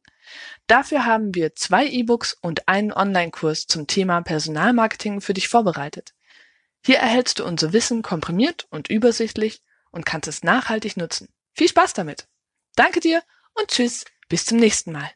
Dafür 0.66 1.04
haben 1.04 1.34
wir 1.34 1.54
zwei 1.54 1.86
E-Books 1.86 2.38
und 2.40 2.68
einen 2.68 2.92
Online-Kurs 2.92 3.66
zum 3.66 3.86
Thema 3.86 4.22
Personalmarketing 4.22 5.20
für 5.20 5.34
dich 5.34 5.48
vorbereitet. 5.48 6.14
Hier 6.84 6.98
erhältst 6.98 7.38
du 7.38 7.44
unser 7.44 7.72
Wissen 7.72 8.02
komprimiert 8.02 8.66
und 8.70 8.88
übersichtlich 8.88 9.62
und 9.90 10.06
kannst 10.06 10.28
es 10.28 10.42
nachhaltig 10.42 10.96
nutzen. 10.96 11.28
Viel 11.52 11.68
Spaß 11.68 11.92
damit. 11.92 12.26
Danke 12.74 13.00
dir 13.00 13.22
und 13.54 13.68
tschüss, 13.68 14.04
bis 14.28 14.46
zum 14.46 14.58
nächsten 14.58 14.92
Mal. 14.92 15.12